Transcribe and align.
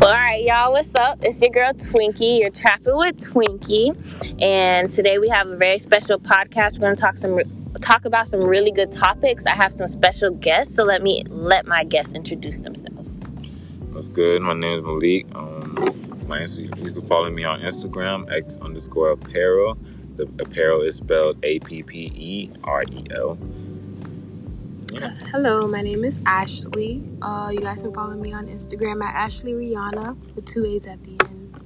Well, 0.00 0.10
all 0.10 0.14
right, 0.14 0.44
y'all, 0.44 0.70
what's 0.70 0.94
up? 0.94 1.18
It's 1.24 1.40
your 1.40 1.50
girl 1.50 1.72
Twinkie. 1.72 2.38
You're 2.38 2.50
trapping 2.50 2.96
with 2.96 3.16
Twinkie, 3.16 4.40
and 4.40 4.88
today 4.92 5.18
we 5.18 5.28
have 5.28 5.48
a 5.48 5.56
very 5.56 5.78
special 5.78 6.20
podcast. 6.20 6.74
We're 6.74 6.86
going 6.86 6.94
to 6.94 7.00
talk 7.00 7.18
some 7.18 7.40
talk 7.82 8.04
about 8.04 8.28
some 8.28 8.40
really 8.44 8.70
good 8.70 8.92
topics. 8.92 9.44
I 9.44 9.56
have 9.56 9.72
some 9.72 9.88
special 9.88 10.30
guests, 10.30 10.76
so 10.76 10.84
let 10.84 11.02
me 11.02 11.24
let 11.26 11.66
my 11.66 11.82
guests 11.82 12.12
introduce 12.12 12.60
themselves. 12.60 13.24
What's 13.90 14.06
good? 14.06 14.40
My 14.40 14.54
name 14.54 14.78
is 14.78 14.84
Malik. 14.84 15.26
Um, 15.34 15.74
my 16.28 16.44
you 16.44 16.92
can 16.92 17.02
follow 17.02 17.28
me 17.28 17.42
on 17.42 17.60
Instagram 17.62 18.32
x 18.32 18.56
underscore 18.58 19.10
apparel. 19.10 19.76
The 20.14 20.30
apparel 20.38 20.82
is 20.82 20.94
spelled 20.94 21.38
A 21.42 21.58
P 21.58 21.82
P 21.82 22.12
E 22.14 22.50
R 22.62 22.84
E 22.84 23.04
L. 23.16 23.36
Hello, 24.94 25.66
my 25.66 25.82
name 25.82 26.02
is 26.02 26.18
Ashley. 26.24 27.06
Uh, 27.20 27.50
you 27.52 27.60
guys 27.60 27.82
can 27.82 27.92
follow 27.92 28.14
me 28.14 28.32
on 28.32 28.46
Instagram 28.46 29.04
at 29.04 29.14
Ashley 29.14 29.52
Reanna 29.52 30.16
with 30.34 30.46
two 30.46 30.64
A's 30.64 30.86
at 30.86 30.98
the 31.04 31.10
end. 31.26 31.60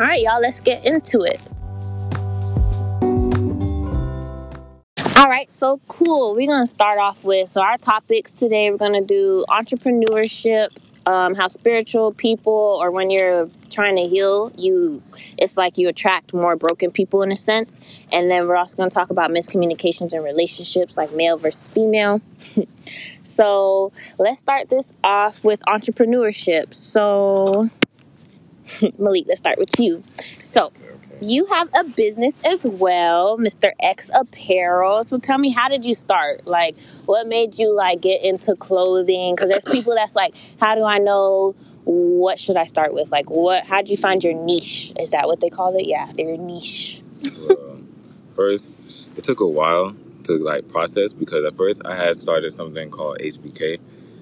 All 0.00 0.06
right, 0.06 0.20
y'all, 0.20 0.40
let's 0.40 0.58
get 0.58 0.84
into 0.84 1.22
it. 1.22 1.40
All 5.16 5.28
right, 5.28 5.48
so 5.50 5.80
cool. 5.86 6.34
We're 6.34 6.48
going 6.48 6.64
to 6.64 6.70
start 6.70 6.98
off 6.98 7.22
with 7.22 7.50
so 7.50 7.60
our 7.60 7.78
topics 7.78 8.32
today. 8.32 8.70
We're 8.70 8.76
going 8.76 8.94
to 8.94 9.04
do 9.04 9.44
entrepreneurship, 9.48 10.68
um, 11.08 11.34
how 11.34 11.48
spiritual 11.48 12.12
people, 12.12 12.52
or 12.52 12.90
when 12.90 13.08
you're 13.08 13.48
trying 13.70 13.96
to 13.96 14.02
heal, 14.02 14.52
you 14.58 15.02
it's 15.38 15.56
like 15.56 15.78
you 15.78 15.88
attract 15.88 16.34
more 16.34 16.54
broken 16.54 16.90
people 16.90 17.22
in 17.22 17.32
a 17.32 17.36
sense. 17.36 18.04
And 18.12 18.30
then 18.30 18.46
we're 18.46 18.56
also 18.56 18.76
going 18.76 18.90
to 18.90 18.94
talk 18.94 19.08
about 19.08 19.30
miscommunications 19.30 20.12
in 20.12 20.22
relationships, 20.22 20.98
like 20.98 21.10
male 21.12 21.38
versus 21.38 21.66
female. 21.66 22.20
so 23.22 23.90
let's 24.18 24.38
start 24.40 24.68
this 24.68 24.92
off 25.02 25.42
with 25.44 25.60
entrepreneurship. 25.66 26.74
So 26.74 27.70
Malik, 28.98 29.24
let's 29.28 29.40
start 29.40 29.56
with 29.56 29.80
you. 29.80 30.04
So 30.42 30.72
you 31.20 31.46
have 31.46 31.68
a 31.74 31.84
business 31.84 32.40
as 32.44 32.64
well, 32.64 33.38
Mr. 33.38 33.70
X 33.80 34.10
Apparel. 34.14 35.02
So 35.02 35.18
tell 35.18 35.38
me, 35.38 35.50
how 35.50 35.68
did 35.68 35.84
you 35.84 35.94
start? 35.94 36.46
Like, 36.46 36.78
what 37.06 37.26
made 37.26 37.58
you 37.58 37.74
like 37.74 38.00
get 38.00 38.22
into 38.22 38.54
clothing? 38.56 39.34
Because 39.34 39.50
there's 39.50 39.64
people 39.64 39.94
that's 39.94 40.14
like, 40.14 40.34
how 40.60 40.74
do 40.74 40.84
I 40.84 40.98
know 40.98 41.54
what 41.84 42.38
should 42.38 42.56
I 42.56 42.66
start 42.66 42.92
with? 42.92 43.10
Like, 43.10 43.30
what? 43.30 43.64
How 43.64 43.78
did 43.78 43.88
you 43.88 43.96
find 43.96 44.22
your 44.22 44.34
niche? 44.34 44.92
Is 44.98 45.10
that 45.10 45.26
what 45.26 45.40
they 45.40 45.48
call 45.48 45.74
it? 45.76 45.86
Yeah, 45.86 46.10
your 46.16 46.36
niche. 46.36 47.02
well, 47.40 47.80
first, 48.36 48.74
it 49.16 49.24
took 49.24 49.40
a 49.40 49.46
while 49.46 49.96
to 50.24 50.32
like 50.38 50.68
process 50.68 51.12
because 51.12 51.44
at 51.44 51.56
first 51.56 51.82
I 51.84 51.96
had 51.96 52.16
started 52.16 52.52
something 52.52 52.90
called 52.90 53.18
HBK, 53.18 53.80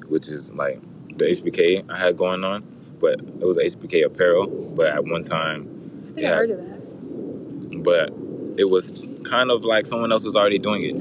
which 0.09 0.29
is 0.29 0.51
like 0.53 0.81
the 1.17 1.25
HBK 1.25 1.91
I 1.91 1.99
had 1.99 2.17
going 2.17 2.45
on, 2.45 2.63
but 3.01 3.21
it 3.21 3.45
was 3.45 3.59
HBK 3.59 4.07
apparel. 4.07 4.47
But 4.47 4.87
at 4.87 5.05
one 5.05 5.25
time, 5.25 6.09
I 6.13 6.15
think 6.15 6.27
I 6.29 6.31
heard 6.31 6.51
of 6.51 6.59
that 6.59 6.76
but 7.87 8.13
it 8.59 8.69
was 8.69 9.07
kind 9.23 9.51
of 9.51 9.65
like 9.65 9.87
someone 9.87 10.11
else 10.13 10.25
was 10.25 10.37
already 10.37 10.59
doing 10.59 10.83
it. 10.83 10.97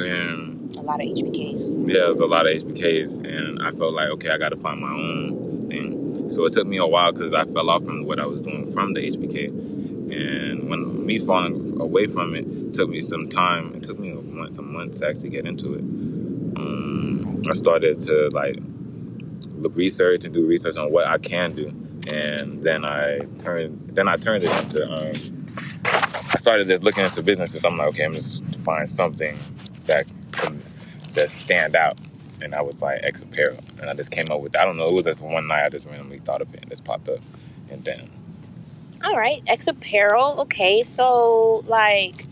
And 0.00 0.74
a 0.76 0.80
lot 0.80 1.00
of 1.00 1.06
HBKs. 1.06 1.94
Yeah, 1.94 2.04
it 2.04 2.08
was 2.08 2.20
a 2.20 2.26
lot 2.26 2.46
of 2.46 2.56
HBKs, 2.56 3.24
and 3.24 3.62
I 3.62 3.70
felt 3.72 3.94
like 3.94 4.08
okay, 4.08 4.30
I 4.30 4.38
got 4.38 4.48
to 4.48 4.56
find 4.56 4.80
my 4.80 4.88
own 4.88 5.68
thing. 5.68 6.28
So 6.28 6.44
it 6.46 6.54
took 6.54 6.66
me 6.66 6.78
a 6.78 6.86
while 6.86 7.12
because 7.12 7.34
I 7.34 7.44
fell 7.44 7.70
off 7.70 7.84
from 7.84 8.04
what 8.04 8.18
I 8.18 8.26
was 8.26 8.40
doing 8.40 8.72
from 8.72 8.94
the 8.94 9.00
HBK, 9.00 9.48
and 9.48 10.68
when 10.68 11.06
me 11.06 11.18
falling 11.18 11.80
away 11.80 12.06
from 12.06 12.34
it, 12.34 12.72
took 12.72 12.88
me 12.88 13.00
some 13.00 13.28
time. 13.28 13.74
It 13.74 13.82
took 13.82 13.98
me 13.98 14.12
months, 14.12 14.56
some 14.56 14.72
months 14.72 14.98
to 15.00 15.08
actually 15.08 15.30
get 15.30 15.46
into 15.46 15.74
it. 15.74 15.82
Um, 16.56 17.42
I 17.48 17.54
started 17.54 18.00
to 18.02 18.30
like 18.32 18.56
look 19.56 19.76
research 19.76 20.24
and 20.24 20.34
do 20.34 20.46
research 20.46 20.76
on 20.76 20.90
what 20.90 21.06
I 21.06 21.18
can 21.18 21.52
do, 21.52 21.68
and 22.12 22.62
then 22.62 22.84
I 22.84 23.20
turned 23.38 23.90
then 23.94 24.08
I 24.08 24.16
turned 24.16 24.42
it 24.44 24.56
into 24.64 24.90
um, 24.90 25.41
started 26.42 26.66
just 26.66 26.82
looking 26.82 27.04
into 27.04 27.22
businesses. 27.22 27.64
I'm 27.64 27.78
like, 27.78 27.88
okay, 27.88 28.04
I'm 28.04 28.12
just 28.12 28.52
to 28.52 28.58
find 28.58 28.90
something 28.90 29.38
that 29.86 30.06
can 30.32 30.60
that 31.14 31.30
stand 31.30 31.76
out. 31.76 31.98
And 32.42 32.54
I 32.54 32.62
was 32.62 32.82
like 32.82 33.00
X 33.04 33.22
apparel, 33.22 33.58
and 33.80 33.88
I 33.88 33.94
just 33.94 34.10
came 34.10 34.30
up 34.30 34.40
with. 34.40 34.56
I 34.56 34.64
don't 34.64 34.76
know. 34.76 34.86
It 34.86 34.94
was 34.94 35.04
just 35.04 35.20
one 35.20 35.46
night 35.46 35.64
I 35.64 35.68
just 35.68 35.86
randomly 35.86 36.18
thought 36.18 36.42
of 36.42 36.52
it, 36.52 36.60
and 36.60 36.70
just 36.70 36.84
popped 36.84 37.08
up, 37.08 37.20
and 37.70 37.84
then. 37.84 38.10
All 39.04 39.16
right, 39.16 39.42
X 39.46 39.68
apparel. 39.68 40.40
Okay, 40.40 40.82
so 40.82 41.62
like, 41.68 42.26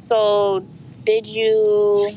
so 0.00 0.66
did 1.04 1.28
you? 1.28 2.10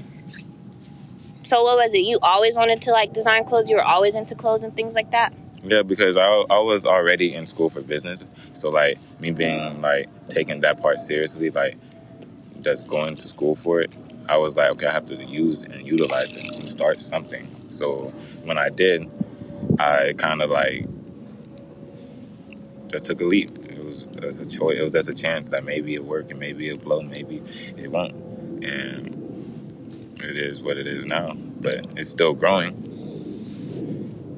So 1.44 1.64
what 1.64 1.78
was 1.78 1.94
it? 1.94 2.00
You 2.00 2.18
always 2.24 2.56
wanted 2.56 2.82
to 2.84 2.92
like 2.92 3.14
design 3.14 3.46
clothes. 3.46 3.70
You 3.70 3.76
were 3.76 3.84
always 3.84 4.16
into 4.16 4.34
clothes 4.34 4.64
and 4.64 4.76
things 4.76 4.96
like 4.96 5.12
that. 5.12 5.34
Yeah, 5.64 5.84
because 5.84 6.18
I, 6.18 6.26
I 6.50 6.60
was 6.60 6.88
already 6.88 7.36
in 7.36 7.46
school 7.46 7.70
for 7.70 7.82
business. 7.82 8.24
So, 8.62 8.70
like, 8.70 9.00
me 9.20 9.32
being, 9.32 9.82
like, 9.82 10.08
taking 10.30 10.62
that 10.62 10.80
part 10.80 11.00
seriously, 11.00 11.50
like, 11.50 11.78
just 12.62 12.86
going 12.88 13.16
to 13.18 13.28
school 13.28 13.56
for 13.56 13.82
it, 13.82 13.92
I 14.30 14.38
was 14.38 14.56
like, 14.56 14.70
okay, 14.74 14.86
I 14.86 14.92
have 14.92 15.08
to 15.08 15.16
use 15.16 15.64
and 15.64 15.84
utilize 15.84 16.32
it 16.32 16.48
and 16.54 16.70
start 16.70 17.02
something. 17.02 17.48
So, 17.72 18.14
when 18.44 18.60
I 18.60 18.70
did, 18.70 19.10
I 19.80 20.14
kind 20.16 20.44
of, 20.44 20.52
like, 20.52 20.86
just 22.90 23.06
took 23.06 23.20
a 23.22 23.24
leap. 23.24 23.50
It 23.68 23.84
was 23.84 24.06
just 24.22 24.40
a 24.40 24.46
choice. 24.48 24.78
It 24.78 24.84
was 24.84 24.94
just 24.94 25.10
a 25.10 25.16
chance 25.16 25.50
that 25.50 25.64
maybe 25.64 25.96
it 25.96 26.06
work 26.06 26.30
and 26.30 26.40
maybe 26.40 26.70
it'll 26.70 26.84
blow, 26.84 27.02
maybe 27.02 27.42
it 27.78 27.90
won't. 27.90 28.14
And 28.64 30.14
it 30.22 30.38
is 30.38 30.62
what 30.62 30.78
it 30.78 30.86
is 30.86 31.06
now. 31.06 31.34
But 31.34 31.88
it's 31.98 32.12
still 32.12 32.34
growing. 32.36 32.76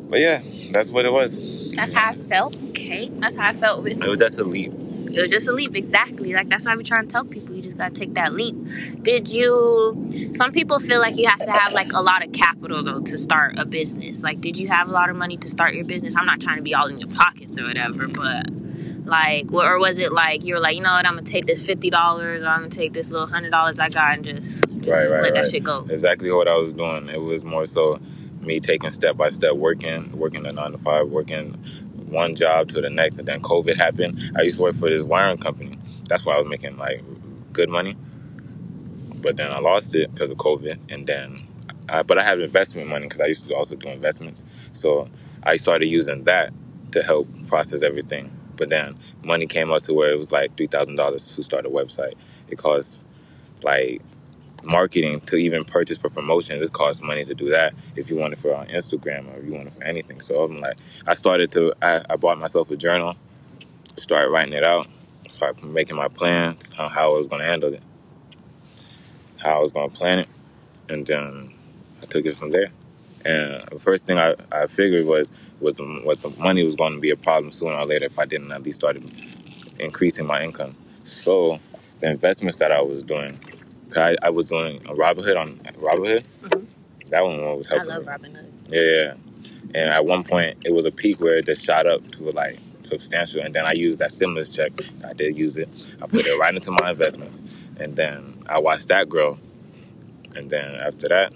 But 0.10 0.22
yeah, 0.22 0.42
that's 0.72 0.90
what 0.90 1.04
it 1.06 1.12
was. 1.12 1.53
That's 1.76 1.94
how 1.94 2.12
I 2.12 2.16
felt. 2.16 2.56
Okay, 2.70 3.10
that's 3.14 3.36
how 3.36 3.50
I 3.50 3.54
felt 3.54 3.84
with. 3.84 4.04
It 4.04 4.08
was 4.08 4.20
just 4.20 4.40
a 4.40 4.44
leap. 4.44 4.74
It 5.14 5.22
was 5.22 5.30
just 5.30 5.48
a 5.48 5.52
leap, 5.52 5.76
exactly. 5.76 6.34
Like 6.34 6.50
that's 6.50 6.66
why 6.66 6.76
we 6.76 6.84
try 6.84 7.02
to 7.02 7.08
tell 7.08 7.24
people. 7.24 7.56
You 7.56 7.62
just 7.62 7.78
gotta 7.78 7.94
take 7.94 8.16
that 8.16 8.34
leap. 8.34 8.56
Did 9.04 9.30
you? 9.30 10.32
Some 10.36 10.52
people 10.52 10.80
feel 10.80 11.00
like 11.00 11.18
you 11.18 11.28
have 11.28 11.40
to 11.40 11.52
have 11.52 11.74
like 11.74 11.94
a 11.94 12.02
lot 12.02 12.26
of 12.26 12.32
capital 12.32 12.84
though 12.84 13.02
to 13.02 13.18
start 13.18 13.58
a 13.58 13.66
business. 13.66 14.22
Like, 14.22 14.42
did 14.42 14.58
you 14.58 14.68
have 14.70 14.90
a 14.90 14.92
lot 14.92 15.10
of 15.10 15.16
money 15.16 15.38
to 15.38 15.50
start 15.50 15.76
your 15.76 15.86
business? 15.86 16.16
I'm 16.18 16.26
not 16.26 16.42
trying 16.42 16.58
to 16.58 16.64
be 16.64 16.74
all 16.74 16.88
in 16.88 17.00
your 17.00 17.10
pockets 17.10 17.62
or 17.62 17.68
whatever, 17.68 18.08
but 18.08 18.48
like, 19.06 19.52
or 19.52 19.78
was 19.80 20.00
it 20.00 20.12
like 20.12 20.44
you 20.44 20.56
were 20.56 20.60
like, 20.60 20.76
you 20.76 20.82
know 20.82 20.94
what, 20.94 21.06
I'm 21.08 21.16
gonna 21.16 21.28
take 21.28 21.46
this 21.46 21.62
fifty 21.62 21.90
dollars, 21.90 22.42
or 22.42 22.48
I'm 22.48 22.62
gonna 22.62 22.70
take 22.70 22.94
this 22.94 23.10
little 23.10 23.28
hundred 23.28 23.52
dollars 23.52 23.78
I 23.78 23.90
got 23.90 24.14
and 24.14 24.26
just, 24.26 24.64
just 24.64 24.72
right, 24.74 24.88
right, 24.88 25.10
let 25.10 25.22
right. 25.22 25.34
that 25.36 25.48
shit 25.48 25.64
go. 25.64 25.86
Exactly 25.90 26.32
what 26.32 26.48
I 26.48 26.56
was 26.56 26.74
doing. 26.74 27.10
It 27.10 27.22
was 27.22 27.44
more 27.46 27.66
so 27.66 28.00
me 28.46 28.60
taking 28.60 28.92
step 28.92 29.18
by 29.18 29.30
step 29.30 29.56
working, 29.56 30.12
working 30.18 30.46
a 30.46 30.54
nine 30.54 30.74
to 30.74 30.80
five, 30.80 31.10
working 31.10 31.54
one 32.10 32.36
job 32.36 32.70
to 32.70 32.82
the 32.82 32.90
next, 32.90 33.20
and 33.20 33.28
then 33.28 33.42
COVID 33.42 33.78
happened. 33.78 34.34
I 34.38 34.44
used 34.44 34.58
to 34.58 34.64
work 34.64 34.76
for 34.76 34.90
this 34.90 35.04
wiring 35.04 35.38
company. 35.40 35.80
That's 36.10 36.26
why 36.26 36.36
I 36.36 36.40
was 36.40 36.50
making 36.50 36.78
like 36.78 37.04
good 37.54 37.70
money, 37.70 37.98
but 39.18 39.38
then 39.38 39.52
I 39.52 39.60
lost 39.60 39.96
it 39.96 40.12
because 40.14 40.30
of 40.32 40.38
COVID, 40.38 40.80
and 40.90 41.08
then. 41.08 41.48
I, 41.90 42.04
but 42.04 42.18
I 42.20 42.24
have 42.24 42.40
investment 42.40 42.90
money 42.90 43.08
because 43.08 43.22
I 43.22 43.28
used 43.28 43.48
to 43.50 43.56
also 43.56 43.76
do 43.76 43.90
investments. 43.90 44.46
So 44.74 45.10
I 45.44 45.58
started 45.58 45.88
using 45.90 46.24
that 46.26 46.54
to 46.94 47.04
help 47.04 47.28
process 47.48 47.84
everything. 47.84 48.32
But 48.58 48.70
then 48.70 48.98
money 49.24 49.48
came 49.48 49.72
up 49.72 49.84
to 49.84 49.94
where 49.94 50.12
it 50.12 50.18
was 50.18 50.32
like 50.32 50.58
three 50.58 50.68
thousand 50.68 50.96
dollars 50.96 51.36
to 51.36 51.44
start 51.44 51.66
a 51.66 51.70
website. 51.70 52.16
It 52.50 52.58
cost 52.58 53.02
like 53.64 54.02
marketing 54.64 55.22
to 55.22 55.36
even 55.38 55.66
purchase 55.66 55.98
for 55.98 56.10
promotions. 56.10 56.62
It 56.62 56.74
costs 56.74 57.04
money 57.04 57.26
to 57.26 57.34
do 57.36 57.50
that 57.50 57.74
if 57.96 58.10
you 58.10 58.18
want 58.18 58.34
it 58.34 58.40
for 58.40 58.56
on 58.56 58.68
Instagram 58.68 59.34
or 59.34 59.40
if 59.40 59.46
you 59.46 59.54
want 59.54 59.68
it 59.68 59.76
for 59.76 59.84
anything. 59.84 60.22
So 60.22 60.44
I'm 60.44 60.60
like, 60.60 60.78
I 61.08 61.14
started 61.16 61.52
to, 61.54 61.74
I, 61.82 62.04
I 62.10 62.16
bought 62.18 62.40
myself 62.40 62.72
a 62.72 62.78
journal, 62.78 63.16
started 63.98 64.30
writing 64.30 64.54
it 64.54 64.64
out, 64.64 64.88
started 65.30 65.64
making 65.66 65.98
my 65.98 66.08
plans 66.10 66.74
on 66.80 66.92
how 66.92 67.14
I 67.14 67.18
was 67.18 67.28
going 67.28 67.42
to 67.42 67.48
handle 67.48 67.74
it, 67.74 67.84
how 69.38 69.58
I 69.58 69.60
was 69.60 69.72
going 69.74 69.90
to 69.90 69.96
plan 69.96 70.20
it, 70.20 70.30
and 70.90 71.06
then 71.06 71.54
I 72.02 72.06
took 72.08 72.26
it 72.26 72.38
from 72.38 72.52
there. 72.52 72.70
And 73.26 73.64
the 73.72 73.80
first 73.80 74.06
thing 74.06 74.18
I, 74.18 74.36
I 74.52 74.68
figured 74.68 75.06
was 75.06 75.32
was 75.62 75.80
was 75.80 76.20
the 76.20 76.30
money 76.42 76.64
was 76.66 76.76
going 76.76 76.94
to 76.94 77.00
be 77.00 77.12
a 77.12 77.16
problem 77.18 77.52
sooner 77.52 77.76
or 77.76 77.86
later 77.86 78.06
if 78.06 78.20
I 78.20 78.26
didn't 78.26 78.52
at 78.52 78.64
least 78.64 78.80
start 78.80 78.98
increasing 79.80 80.26
my 80.26 80.44
income. 80.44 80.76
So 81.06 81.60
the 82.00 82.10
investments 82.12 82.60
that 82.60 82.72
I 82.72 82.82
was 82.82 83.04
doing 83.04 83.40
I, 83.98 84.16
I 84.22 84.30
was 84.30 84.50
doing 84.50 84.78
a 84.88 84.94
Robinhood 84.94 85.38
on 85.38 85.58
Robinhood. 85.80 86.26
Mm-hmm. 86.44 86.66
That 87.10 87.24
one 87.24 87.40
was 87.58 87.68
helping. 87.68 87.92
I 87.92 87.98
love 87.98 88.06
Robinhood. 88.06 88.46
Yeah, 88.70 88.82
yeah. 88.82 89.14
And 89.76 89.90
at 89.90 90.06
one 90.06 90.24
point, 90.24 90.58
it 90.64 90.74
was 90.74 90.86
a 90.86 90.92
peak 90.92 91.20
where 91.20 91.38
it 91.38 91.46
just 91.46 91.64
shot 91.64 91.88
up 91.88 92.06
to 92.14 92.24
like 92.32 92.60
substantial. 92.84 93.42
And 93.42 93.54
then 93.54 93.66
I 93.66 93.74
used 93.74 94.00
that 94.00 94.14
stimulus 94.14 94.50
check. 94.50 94.72
I 95.08 95.14
did 95.14 95.38
use 95.38 95.58
it. 95.58 95.70
I 96.02 96.08
put 96.08 96.26
it 96.26 96.38
right 96.38 96.54
into 96.54 96.72
my 96.72 96.92
investments. 96.92 97.42
And 97.78 97.96
then 97.96 98.44
I 98.48 98.60
watched 98.60 98.88
that 98.90 99.10
grow. 99.10 99.38
And 100.36 100.50
then 100.50 100.76
after 100.76 101.08
that, 101.10 101.34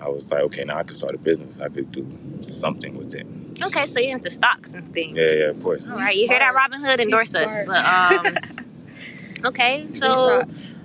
I 0.00 0.08
was 0.08 0.30
like, 0.30 0.42
okay, 0.42 0.62
now 0.64 0.78
I 0.78 0.82
could 0.84 0.96
start 0.96 1.14
a 1.14 1.18
business. 1.18 1.60
I 1.60 1.68
could 1.68 1.90
do 1.90 2.06
something 2.40 2.96
with 2.96 3.14
it. 3.14 3.26
Okay, 3.60 3.86
so 3.86 3.98
you're 3.98 4.16
into 4.16 4.30
stocks 4.30 4.72
and 4.72 4.92
things. 4.92 5.16
Yeah, 5.16 5.32
yeah, 5.32 5.44
of 5.46 5.62
course. 5.62 5.90
All 5.90 5.96
right, 5.96 6.14
you 6.14 6.28
hear 6.28 6.38
that? 6.38 6.54
Robinhood 6.54 7.00
endorse 7.00 7.34
us. 7.34 7.52
But 7.66 7.84
um, 7.84 8.34
okay, 9.46 9.88
so 9.94 10.44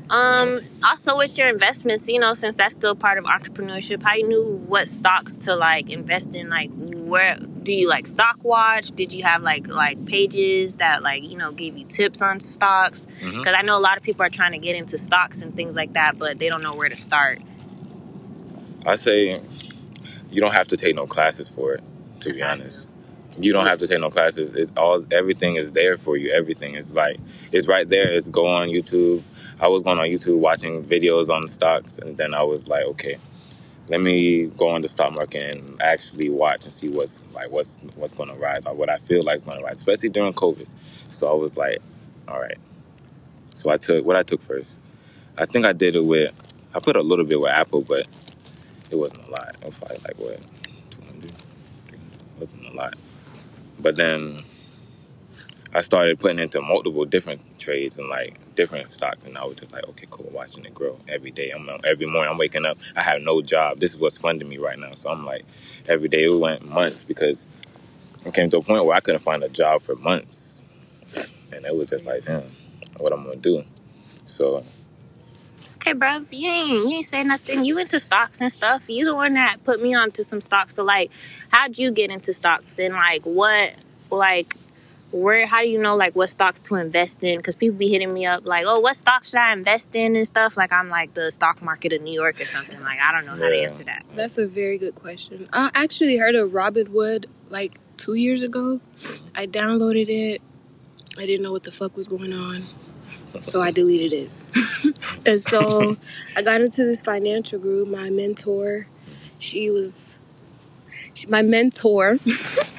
Um, 0.10 0.62
also 0.84 1.18
with 1.18 1.38
your 1.38 1.48
investments, 1.50 2.08
you 2.08 2.20
know, 2.20 2.34
since 2.34 2.56
that's 2.56 2.74
still 2.76 2.96
part 2.96 3.18
of 3.18 3.24
entrepreneurship, 3.24 4.04
how 4.04 4.16
you 4.16 4.28
knew 4.28 4.44
what 4.68 4.88
stocks 4.88 5.36
to 5.38 5.56
like 5.56 5.90
invest 5.90 6.36
in? 6.36 6.50
Like, 6.50 6.70
where 6.76 7.38
do 7.38 7.72
you 7.72 7.88
like 7.88 8.08
stock 8.08 8.38
watch? 8.44 8.90
Did 8.90 9.14
you 9.14 9.24
have 9.24 9.42
like 9.42 9.68
like 9.68 10.06
pages 10.06 10.76
that 10.76 11.02
like 11.02 11.24
you 11.24 11.38
know 11.38 11.52
give 11.52 11.78
you 11.78 11.86
tips 11.86 12.22
on 12.22 12.42
stocks? 12.42 13.08
Because 13.22 13.56
I 13.58 13.62
know 13.62 13.78
a 13.78 13.80
lot 13.80 13.98
of 13.98 14.04
people 14.04 14.24
are 14.24 14.30
trying 14.30 14.52
to 14.52 14.60
get 14.60 14.76
into 14.76 14.98
stocks 14.98 15.42
and 15.42 15.56
things 15.56 15.76
like 15.76 15.94
that, 15.94 16.18
but 16.20 16.38
they 16.38 16.50
don't 16.50 16.62
know 16.62 16.74
where 16.74 16.90
to 16.90 16.98
start. 16.98 17.42
I 18.86 18.98
say 18.98 19.42
you 20.30 20.42
don't 20.42 20.54
have 20.54 20.68
to 20.70 20.78
take 20.78 20.96
no 20.96 21.08
classes 21.08 21.48
for 21.48 21.74
it. 21.74 21.84
To 22.20 22.26
be 22.26 22.30
Exactly. 22.32 22.62
honest, 22.62 22.88
you 23.38 23.52
don't 23.54 23.66
have 23.66 23.80
to 23.80 23.88
take 23.88 24.00
no 24.00 24.10
classes. 24.10 24.54
It's 24.54 24.72
all 24.78 25.06
everything 25.12 25.56
is 25.56 25.74
there 25.74 25.98
for 25.98 26.18
you. 26.18 26.32
Everything 26.32 26.76
is 26.76 26.94
like 26.94 27.18
it's 27.52 27.68
right 27.68 27.88
there. 27.88 28.14
It's 28.14 28.30
go 28.30 28.46
on 28.46 28.70
YouTube. 28.70 29.24
I 29.60 29.68
was 29.68 29.84
going 29.84 30.00
on 30.00 30.06
YouTube 30.06 30.40
watching 30.40 30.84
videos 30.84 31.30
on 31.30 31.48
stocks, 31.48 31.98
and 31.98 32.18
then 32.18 32.34
I 32.34 32.44
was 32.44 32.68
like, 32.68 32.84
okay, 32.86 33.18
let 33.90 34.02
me 34.02 34.46
go 34.48 34.80
the 34.80 34.88
stock 34.88 35.14
market 35.14 35.56
and 35.56 35.82
actually 35.82 36.30
watch 36.30 36.64
and 36.64 36.72
see 36.72 36.90
what's 36.90 37.20
like 37.34 37.52
what's 37.52 37.78
what's 37.96 38.14
going 38.14 38.30
to 38.30 38.36
rise 38.36 38.66
or 38.66 38.74
what 38.74 38.90
I 38.90 38.98
feel 38.98 39.24
like 39.24 39.36
is 39.36 39.44
going 39.44 39.58
to 39.58 39.64
rise, 39.64 39.76
especially 39.76 40.10
during 40.10 40.34
COVID. 40.34 40.68
So 41.10 41.30
I 41.30 41.34
was 41.34 41.58
like, 41.58 41.80
all 42.28 42.40
right. 42.40 42.58
So 43.54 43.70
I 43.70 43.78
took 43.78 44.06
what 44.06 44.16
I 44.16 44.24
took 44.24 44.42
first. 44.42 44.80
I 45.38 45.46
think 45.46 45.66
I 45.66 45.74
did 45.74 45.96
it 45.96 46.06
with 46.06 46.34
I 46.74 46.80
put 46.80 46.96
a 46.96 47.02
little 47.02 47.26
bit 47.26 47.40
with 47.40 47.50
Apple, 47.50 47.82
but 47.82 48.08
it 48.90 48.96
wasn't 48.96 49.28
a 49.28 49.32
lot. 49.32 49.56
It 49.62 49.66
was 49.66 49.76
probably 49.76 49.98
like 49.98 50.18
what, 50.18 50.40
200, 50.92 51.32
300. 51.88 51.94
It 51.94 52.00
wasn't 52.40 52.66
a 52.66 52.74
lot. 52.74 52.96
But 53.80 53.96
then 53.96 54.42
I 55.74 55.82
started 55.82 56.20
putting 56.20 56.40
into 56.40 56.62
multiple 56.62 57.06
different 57.06 57.42
trades 57.60 58.00
and 58.00 58.10
like 58.10 58.40
different 58.56 58.90
stocks, 58.90 59.26
and 59.26 59.38
I 59.38 59.46
was 59.46 59.58
just 59.58 59.74
like, 59.74 59.88
okay, 59.90 60.08
cool, 60.10 60.30
watching 60.32 60.66
it 60.66 60.74
grow 60.74 61.00
every 61.08 61.32
day. 61.32 61.52
I'm 61.56 61.70
every 61.86 62.06
morning 62.06 62.32
I'm 62.32 62.38
waking 62.38 62.66
up. 62.66 62.78
I 62.96 63.02
have 63.04 63.22
no 63.24 63.42
job. 63.42 63.80
This 63.80 63.94
is 63.94 64.00
what's 64.00 64.18
funding 64.18 64.50
me 64.50 64.58
right 64.58 64.78
now. 64.80 64.92
So 64.92 65.10
I'm 65.10 65.26
like, 65.26 65.46
every 65.88 66.10
day 66.10 66.26
it 66.26 66.40
went 66.40 66.68
months 66.68 67.04
because 67.04 67.48
it 68.26 68.34
came 68.34 68.50
to 68.52 68.58
a 68.58 68.62
point 68.62 68.86
where 68.86 68.96
I 68.96 69.00
couldn't 69.00 69.22
find 69.22 69.44
a 69.44 69.50
job 69.50 69.82
for 69.82 69.96
months, 69.96 70.64
and 71.52 71.66
it 71.66 71.76
was 71.76 71.90
just 71.90 72.06
like, 72.06 72.26
damn, 72.26 72.44
what 72.98 73.14
I'm 73.14 73.24
gonna 73.24 73.38
do. 73.38 73.64
So 74.26 74.64
Okay, 75.86 75.92
bro, 75.92 76.26
you 76.32 76.50
ain't 76.50 76.90
you 76.90 76.96
ain't 76.98 77.10
say 77.10 77.24
nothing. 77.24 77.66
You 77.66 77.78
into 77.78 78.00
stocks 78.00 78.40
and 78.40 78.50
stuff. 78.50 78.84
You 78.88 79.04
the 79.06 79.16
one 79.16 79.34
that 79.34 79.58
put 79.66 79.82
me 79.82 79.94
onto 79.94 80.24
some 80.24 80.40
stocks. 80.40 80.76
So 80.76 80.84
like, 80.84 81.12
how'd 81.50 81.78
you 81.78 81.92
get 81.92 82.10
into 82.10 82.34
stocks 82.34 82.80
and 82.80 82.94
like 82.94 83.24
what 83.26 83.74
like 84.10 84.56
where 85.14 85.46
how 85.46 85.62
do 85.62 85.68
you 85.68 85.80
know 85.80 85.96
like 85.96 86.16
what 86.16 86.30
stocks 86.30 86.60
to 86.62 86.76
invest 86.76 87.24
in? 87.24 87.38
Because 87.38 87.56
people 87.56 87.78
be 87.78 87.88
hitting 87.90 88.14
me 88.14 88.26
up 88.26 88.46
like, 88.46 88.66
oh, 88.68 88.80
what 88.80 88.96
stocks 88.96 89.30
should 89.30 89.40
I 89.40 89.54
invest 89.54 89.96
in 89.96 90.16
and 90.16 90.26
stuff. 90.26 90.58
Like 90.58 90.74
I'm 90.74 90.90
like 90.90 91.14
the 91.14 91.32
stock 91.32 91.62
market 91.62 91.94
of 91.94 92.02
New 92.02 92.14
York 92.14 92.42
or 92.42 92.46
something. 92.46 92.82
Like 92.82 93.00
I 93.00 93.12
don't 93.12 93.26
know 93.26 93.32
how 93.32 93.50
to 93.50 93.58
answer 93.58 93.84
that. 93.84 94.04
That's 94.16 94.38
a 94.38 94.48
very 94.48 94.78
good 94.78 94.96
question. 94.96 95.48
I 95.54 95.70
actually 95.76 96.18
heard 96.18 96.36
of 96.36 96.54
robin 96.54 96.88
Robinhood 96.88 97.26
like 97.50 97.80
two 97.98 98.16
years 98.16 98.42
ago. 98.42 98.82
I 99.36 99.46
downloaded 99.46 100.10
it. 100.10 100.42
I 101.18 101.28
didn't 101.28 101.44
know 101.44 101.52
what 101.52 101.64
the 101.64 101.72
fuck 101.72 101.96
was 101.96 102.08
going 102.08 102.34
on, 102.34 102.64
so 103.42 103.62
I 103.62 103.70
deleted 103.70 104.14
it. 104.14 104.98
and 105.28 105.40
so 105.40 105.96
I 106.36 106.42
got 106.42 106.62
into 106.62 106.84
this 106.84 107.02
financial 107.02 107.60
group. 107.60 107.88
My 107.88 108.10
mentor, 108.10 108.88
she 109.38 109.70
was 109.70 110.16
she- 111.14 111.28
my 111.28 111.44
mentor. 111.44 112.18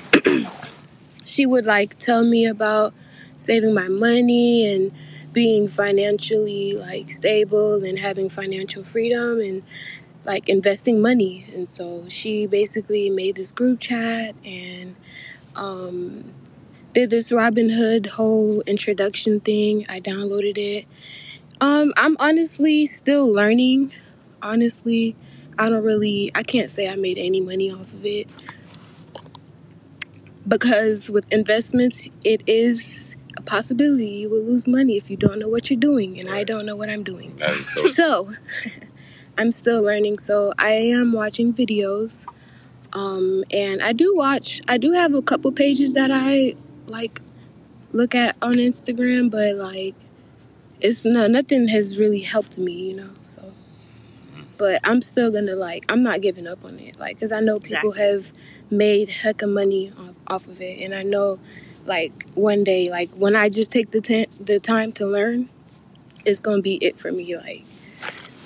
she 1.35 1.47
would 1.47 1.67
like 1.67 1.99
tell 1.99 2.25
me 2.25 2.47
about 2.47 2.95
saving 3.39 3.75
my 3.75 3.89
money 3.89 4.73
and 4.73 4.93
being 5.33 5.69
financially 5.69 6.77
like 6.77 7.11
stable 7.11 7.83
and 7.83 7.99
having 7.99 8.29
financial 8.29 8.85
freedom 8.85 9.41
and 9.41 9.65
like 10.25 10.49
investing 10.49 11.03
money. 11.03 11.45
And 11.53 11.69
so 11.69 12.05
she 12.09 12.47
basically 12.47 13.11
made 13.11 13.35
this 13.35 13.51
group 13.51 13.81
chat 13.81 14.37
and 14.45 14.95
um, 15.57 16.33
did 16.93 17.11
this 17.11 17.31
Robinhood 17.31 18.07
whole 18.11 18.61
introduction 18.63 19.41
thing. 19.41 19.87
I 19.89 20.01
downloaded 20.01 20.57
it. 20.57 20.87
Um, 21.61 21.93
i'm 21.97 22.17
honestly 22.21 22.87
still 22.87 23.27
learning. 23.33 23.93
Honestly 24.43 25.17
i 25.57 25.69
don't 25.69 25.85
really 25.85 26.31
i 26.35 26.43
can't 26.43 26.71
say 26.71 26.89
i 26.89 26.97
made 26.97 27.17
any 27.17 27.41
money 27.41 27.71
off 27.71 27.93
of 27.93 28.05
it 28.05 28.29
because 30.47 31.09
with 31.09 31.31
investments 31.33 32.09
it 32.23 32.43
is 32.47 33.15
a 33.37 33.43
possibility 33.43 34.07
you 34.07 34.29
will 34.29 34.43
lose 34.43 34.69
money 34.69 34.97
if 34.97 35.11
you 35.11 35.17
don't 35.17 35.39
know 35.39 35.49
what 35.49 35.71
you're 35.71 35.81
doing 35.81 36.21
and 36.21 36.29
i 36.29 36.45
don't 36.45 36.67
know 36.67 36.77
what 36.77 36.89
i'm 36.89 37.03
doing. 37.03 37.41
So 37.75 37.91
so 37.91 38.31
i'm 39.39 39.51
still 39.53 39.83
learning. 39.83 40.19
So 40.19 40.53
i 40.59 40.71
am 40.71 41.13
watching 41.13 41.53
videos 41.53 42.27
um, 42.93 43.45
and 43.51 43.83
i 43.83 43.93
do 43.93 44.15
watch 44.17 44.61
i 44.69 44.79
do 44.79 44.93
have 44.93 45.15
a 45.15 45.23
couple 45.23 45.51
pages 45.53 45.95
that 45.95 46.11
i 46.13 46.55
like 46.87 47.21
look 47.93 48.15
at 48.15 48.37
on 48.43 48.55
instagram 48.57 49.31
but 49.31 49.57
like 49.57 49.95
it's 50.81 51.05
no 51.05 51.27
nothing 51.27 51.69
has 51.69 51.99
really 51.99 52.21
helped 52.21 52.59
me 52.59 52.73
you 52.73 52.97
know 52.97 53.11
so 53.23 53.53
but 54.57 54.81
i'm 54.85 55.03
still 55.03 55.31
gonna 55.31 55.55
like 55.57 55.85
i'm 55.89 56.03
not 56.03 56.21
giving 56.21 56.47
up 56.47 56.65
on 56.65 56.79
it 56.79 56.99
like 56.99 57.17
because 57.17 57.33
i 57.33 57.41
know 57.41 57.59
people 57.59 57.91
Exactly. 57.91 58.03
have 58.03 58.33
made 58.71 59.09
heck 59.09 59.43
of 59.43 59.51
money 59.51 59.93
off, 59.99 60.15
off 60.27 60.47
of 60.47 60.61
it 60.61 60.81
and 60.81 60.95
i 60.95 61.03
know 61.03 61.39
like 61.87 62.27
one 62.35 62.65
day 62.65 62.89
like 62.91 63.11
when 63.11 63.37
i 63.37 63.49
just 63.49 63.71
take 63.71 63.91
the, 63.91 64.01
t- 64.01 64.27
the 64.41 64.59
time 64.59 64.93
to 64.93 65.07
learn 65.07 65.49
it's 66.25 66.41
gonna 66.41 66.63
be 66.63 66.77
it 66.77 66.99
for 66.99 67.13
me 67.13 67.37
like 67.37 67.65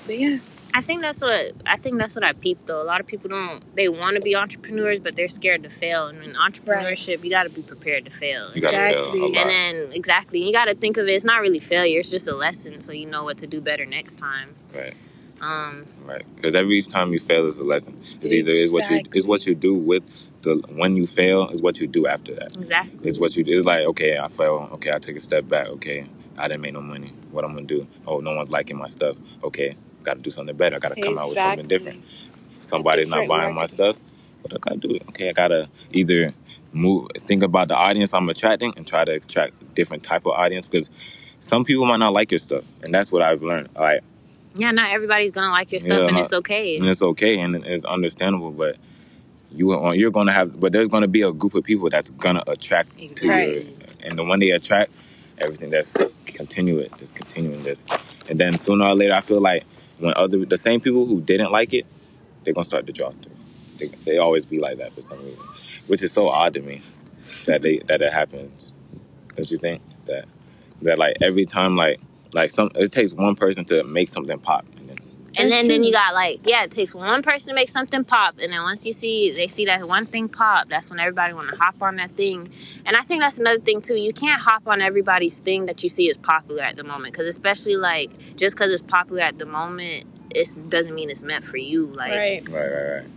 but 0.05 0.19
yeah 0.19 0.37
I 0.73 0.81
think 0.81 1.01
that's 1.01 1.19
what 1.19 1.53
I 1.65 1.77
think 1.77 1.97
that's 1.97 2.15
what 2.15 2.23
I 2.23 2.33
peeped 2.33 2.67
though. 2.67 2.81
A 2.81 2.85
lot 2.85 3.01
of 3.01 3.07
people 3.07 3.29
don't 3.29 3.63
they 3.75 3.89
want 3.89 4.15
to 4.15 4.21
be 4.21 4.35
entrepreneurs, 4.35 4.99
but 4.99 5.15
they're 5.15 5.27
scared 5.27 5.63
to 5.63 5.69
fail. 5.69 6.07
And 6.07 6.23
in 6.23 6.33
entrepreneurship, 6.33 7.23
you 7.23 7.29
got 7.29 7.43
to 7.43 7.49
be 7.49 7.61
prepared 7.61 8.05
to 8.05 8.11
fail. 8.11 8.51
you 8.53 8.61
gotta 8.61 8.77
fail 8.77 9.11
Exactly. 9.11 9.37
And 9.37 9.49
then 9.49 9.91
exactly, 9.93 10.43
you 10.45 10.53
got 10.53 10.65
to 10.65 10.75
think 10.75 10.97
of 10.97 11.07
it. 11.07 11.13
It's 11.13 11.25
not 11.25 11.41
really 11.41 11.59
failure. 11.59 11.99
It's 11.99 12.09
just 12.09 12.27
a 12.27 12.35
lesson, 12.35 12.79
so 12.81 12.91
you 12.91 13.07
know 13.07 13.21
what 13.21 13.39
to 13.39 13.47
do 13.47 13.61
better 13.61 13.85
next 13.85 14.19
time. 14.19 14.55
right. 14.73 14.93
Um, 15.41 15.85
Right, 16.05 16.25
because 16.35 16.55
every 16.55 16.81
time 16.81 17.13
you 17.13 17.19
fail 17.19 17.45
is 17.45 17.59
a 17.59 17.63
lesson. 17.63 18.01
It's 18.21 18.31
either 18.31 18.51
is 18.51 18.71
what 18.71 18.89
you 18.89 19.01
is 19.13 19.27
what 19.27 19.45
you 19.45 19.55
do 19.55 19.73
with 19.73 20.03
the 20.41 20.55
when 20.69 20.95
you 20.95 21.05
fail 21.05 21.49
is 21.49 21.61
what 21.61 21.79
you 21.79 21.87
do 21.87 22.07
after 22.07 22.33
that. 22.35 22.55
exactly. 22.55 23.07
It's 23.07 23.19
what 23.19 23.35
you 23.35 23.43
do. 23.43 23.53
It's 23.53 23.65
like 23.65 23.85
okay, 23.87 24.17
I 24.17 24.27
fell. 24.27 24.69
Okay, 24.73 24.91
I 24.91 24.99
take 24.99 25.17
a 25.17 25.19
step 25.19 25.47
back. 25.47 25.67
Okay, 25.67 26.07
I 26.37 26.47
didn't 26.47 26.61
make 26.61 26.73
no 26.73 26.81
money. 26.81 27.13
What 27.31 27.45
I'm 27.45 27.53
gonna 27.53 27.67
do? 27.67 27.87
Oh, 28.07 28.19
no 28.19 28.35
one's 28.35 28.51
liking 28.51 28.77
my 28.77 28.87
stuff. 28.87 29.17
Okay, 29.43 29.75
got 30.03 30.15
to 30.15 30.19
do 30.21 30.29
something 30.29 30.55
better. 30.55 30.77
I 30.77 30.79
got 30.79 30.95
to 30.95 31.01
come 31.01 31.17
out 31.17 31.29
with 31.29 31.37
something 31.37 31.67
different. 31.67 32.03
Somebody's 32.61 33.07
not 33.09 33.21
Different 33.21 33.29
buying 33.29 33.55
my 33.55 33.65
stuff. 33.65 33.97
What 34.41 34.53
I 34.53 34.57
gotta 34.57 34.77
do? 34.77 34.97
Okay, 35.09 35.29
I 35.29 35.33
gotta 35.33 35.69
either 35.91 36.33
move, 36.71 37.09
think 37.25 37.43
about 37.43 37.67
the 37.67 37.75
audience 37.75 38.13
I'm 38.13 38.29
attracting, 38.29 38.73
and 38.77 38.87
try 38.87 39.05
to 39.05 39.13
attract 39.13 39.75
different 39.75 40.03
type 40.03 40.25
of 40.25 40.33
audience 40.33 40.65
because 40.65 40.89
some 41.39 41.63
people 41.65 41.85
might 41.85 41.97
not 41.97 42.13
like 42.13 42.31
your 42.31 42.39
stuff, 42.39 42.63
and 42.83 42.93
that's 42.93 43.11
what 43.11 43.21
I've 43.21 43.41
learned. 43.43 43.69
Like. 43.75 44.03
Yeah, 44.55 44.71
not 44.71 44.91
everybody's 44.91 45.31
gonna 45.31 45.51
like 45.51 45.71
your 45.71 45.81
stuff, 45.81 45.99
Yeah, 45.99 46.07
and 46.07 46.17
it's 46.17 46.33
okay. 46.33 46.77
and 46.77 46.87
it's 46.87 47.01
okay 47.01 47.39
and 47.39 47.55
it's 47.65 47.85
understandable 47.85 48.51
but 48.51 48.77
you 49.51 49.71
are 49.71 49.95
you're 49.95 50.11
gonna 50.11 50.33
have 50.33 50.59
but 50.59 50.71
there's 50.71 50.87
gonna 50.87 51.07
be 51.07 51.21
a 51.21 51.31
group 51.31 51.55
of 51.55 51.63
people 51.63 51.89
that's 51.89 52.09
gonna 52.11 52.43
attract 52.47 52.97
to 53.17 53.25
your 53.25 53.35
Right. 53.35 53.67
and 54.03 54.17
the 54.17 54.23
one 54.23 54.39
they 54.39 54.51
attract 54.51 54.91
everything 55.39 55.69
that's 55.69 55.95
continue 56.25 56.79
it 56.79 56.91
just 56.97 57.15
continuing 57.15 57.63
this. 57.63 57.85
And 58.29 58.39
then 58.39 58.57
sooner 58.57 58.85
or 58.85 58.95
later 58.95 59.13
i 59.13 59.21
feel 59.21 59.41
like 59.41 59.63
when 59.99 60.13
other 60.15 60.45
the 60.45 60.57
same 60.57 60.81
people 60.81 61.05
who 61.05 61.21
didn't 61.21 61.51
like 61.51 61.73
it 61.73 61.85
they're 62.43 62.53
gonna 62.53 62.65
start 62.65 62.87
to 62.87 62.93
drop 62.93 63.13
through. 63.21 63.33
They, 63.77 63.87
they 64.05 64.17
always 64.17 64.45
be 64.45 64.59
like 64.59 64.77
that 64.79 64.93
for 64.93 65.01
some 65.01 65.19
reason 65.23 65.43
which 65.87 66.01
is 66.03 66.11
so 66.11 66.27
odd 66.29 66.53
to 66.55 66.61
me 66.61 66.81
that 67.45 67.61
they 67.61 67.79
that 67.87 68.01
it 68.01 68.13
happens. 68.13 68.73
Don't 69.35 69.49
you 69.49 69.57
think 69.57 69.81
that 70.05 70.25
that 70.83 70.99
like 70.99 71.17
every 71.21 71.45
time 71.45 71.75
like 71.75 71.99
like 72.33 72.51
some 72.51 72.71
it 72.75 72.91
takes 72.91 73.13
one 73.13 73.35
person 73.35 73.65
to 73.65 73.83
make 73.83 74.09
something 74.09 74.39
pop 74.39 74.65
and 74.77 74.89
then 74.89 74.97
and 75.37 75.51
then, 75.51 75.67
then 75.67 75.83
you 75.83 75.91
got 75.91 76.13
like, 76.13 76.39
yeah, 76.43 76.63
it 76.63 76.71
takes 76.71 76.93
one 76.93 77.21
person 77.21 77.49
to 77.49 77.53
make 77.53 77.69
something 77.69 78.03
pop, 78.03 78.39
and 78.41 78.51
then 78.51 78.61
once 78.63 78.85
you 78.85 78.93
see 78.93 79.31
they 79.31 79.47
see 79.47 79.65
that 79.65 79.87
one 79.87 80.05
thing 80.05 80.27
pop, 80.27 80.69
that's 80.69 80.89
when 80.89 80.99
everybody 80.99 81.33
want 81.33 81.49
to 81.49 81.55
hop 81.55 81.81
on 81.81 81.97
that 81.97 82.11
thing. 82.15 82.51
And 82.85 82.95
I 82.97 83.03
think 83.03 83.21
that's 83.21 83.37
another 83.37 83.59
thing 83.59 83.81
too. 83.81 83.95
You 83.95 84.11
can't 84.11 84.41
hop 84.41 84.67
on 84.67 84.81
everybody's 84.81 85.37
thing 85.39 85.67
that 85.67 85.83
you 85.83 85.89
see 85.89 86.09
is 86.09 86.17
popular 86.17 86.63
at 86.63 86.75
the 86.75 86.83
moment, 86.83 87.13
because 87.13 87.27
especially 87.27 87.75
like 87.75 88.11
just 88.35 88.55
because 88.55 88.71
it's 88.71 88.81
popular 88.81 89.21
at 89.21 89.37
the 89.37 89.45
moment, 89.45 90.07
it 90.33 90.69
doesn't 90.69 90.95
mean 90.95 91.09
it's 91.09 91.21
meant 91.21 91.45
for 91.45 91.57
you. 91.57 91.87
Like 91.87 92.11
right 92.11 92.49
right 92.49 92.71
right 92.71 92.91
right 92.97 93.07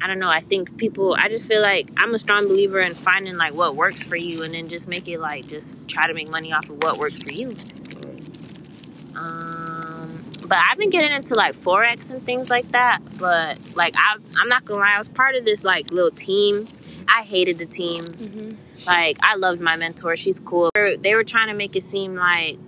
I 0.00 0.06
don't 0.06 0.18
know. 0.18 0.28
I 0.28 0.42
think 0.42 0.76
people. 0.76 1.16
I 1.18 1.28
just 1.28 1.44
feel 1.44 1.62
like 1.62 1.90
I'm 1.96 2.14
a 2.14 2.18
strong 2.18 2.44
believer 2.44 2.80
in 2.80 2.94
finding 2.94 3.36
like 3.36 3.54
what 3.54 3.76
works 3.76 4.02
for 4.02 4.16
you, 4.16 4.42
and 4.42 4.54
then 4.54 4.68
just 4.68 4.86
make 4.86 5.08
it 5.08 5.18
like 5.18 5.46
just 5.46 5.86
try 5.88 6.06
to 6.06 6.14
make 6.14 6.30
money 6.30 6.52
off 6.52 6.68
of 6.68 6.82
what 6.82 6.98
works 6.98 7.18
for 7.18 7.32
you. 7.32 7.56
Um, 9.16 10.24
but 10.42 10.58
I've 10.70 10.78
been 10.78 10.90
getting 10.90 11.12
into 11.12 11.34
like 11.34 11.56
forex 11.62 12.10
and 12.10 12.24
things 12.24 12.48
like 12.50 12.70
that. 12.72 13.00
But 13.18 13.58
like 13.74 13.94
I, 13.96 14.16
I'm 14.38 14.48
not 14.48 14.64
gonna 14.64 14.80
lie, 14.80 14.94
I 14.94 14.98
was 14.98 15.08
part 15.08 15.34
of 15.34 15.44
this 15.44 15.64
like 15.64 15.90
little 15.90 16.10
team. 16.10 16.68
I 17.08 17.22
hated 17.22 17.58
the 17.58 17.66
team. 17.66 18.04
hmm 18.04 18.50
Like 18.86 19.16
I 19.22 19.36
loved 19.36 19.60
my 19.60 19.76
mentor. 19.76 20.16
She's 20.16 20.38
cool. 20.40 20.70
They 20.74 21.14
were 21.14 21.24
trying 21.24 21.48
to 21.48 21.54
make 21.54 21.74
it 21.76 21.82
seem 21.82 22.14
like. 22.14 22.58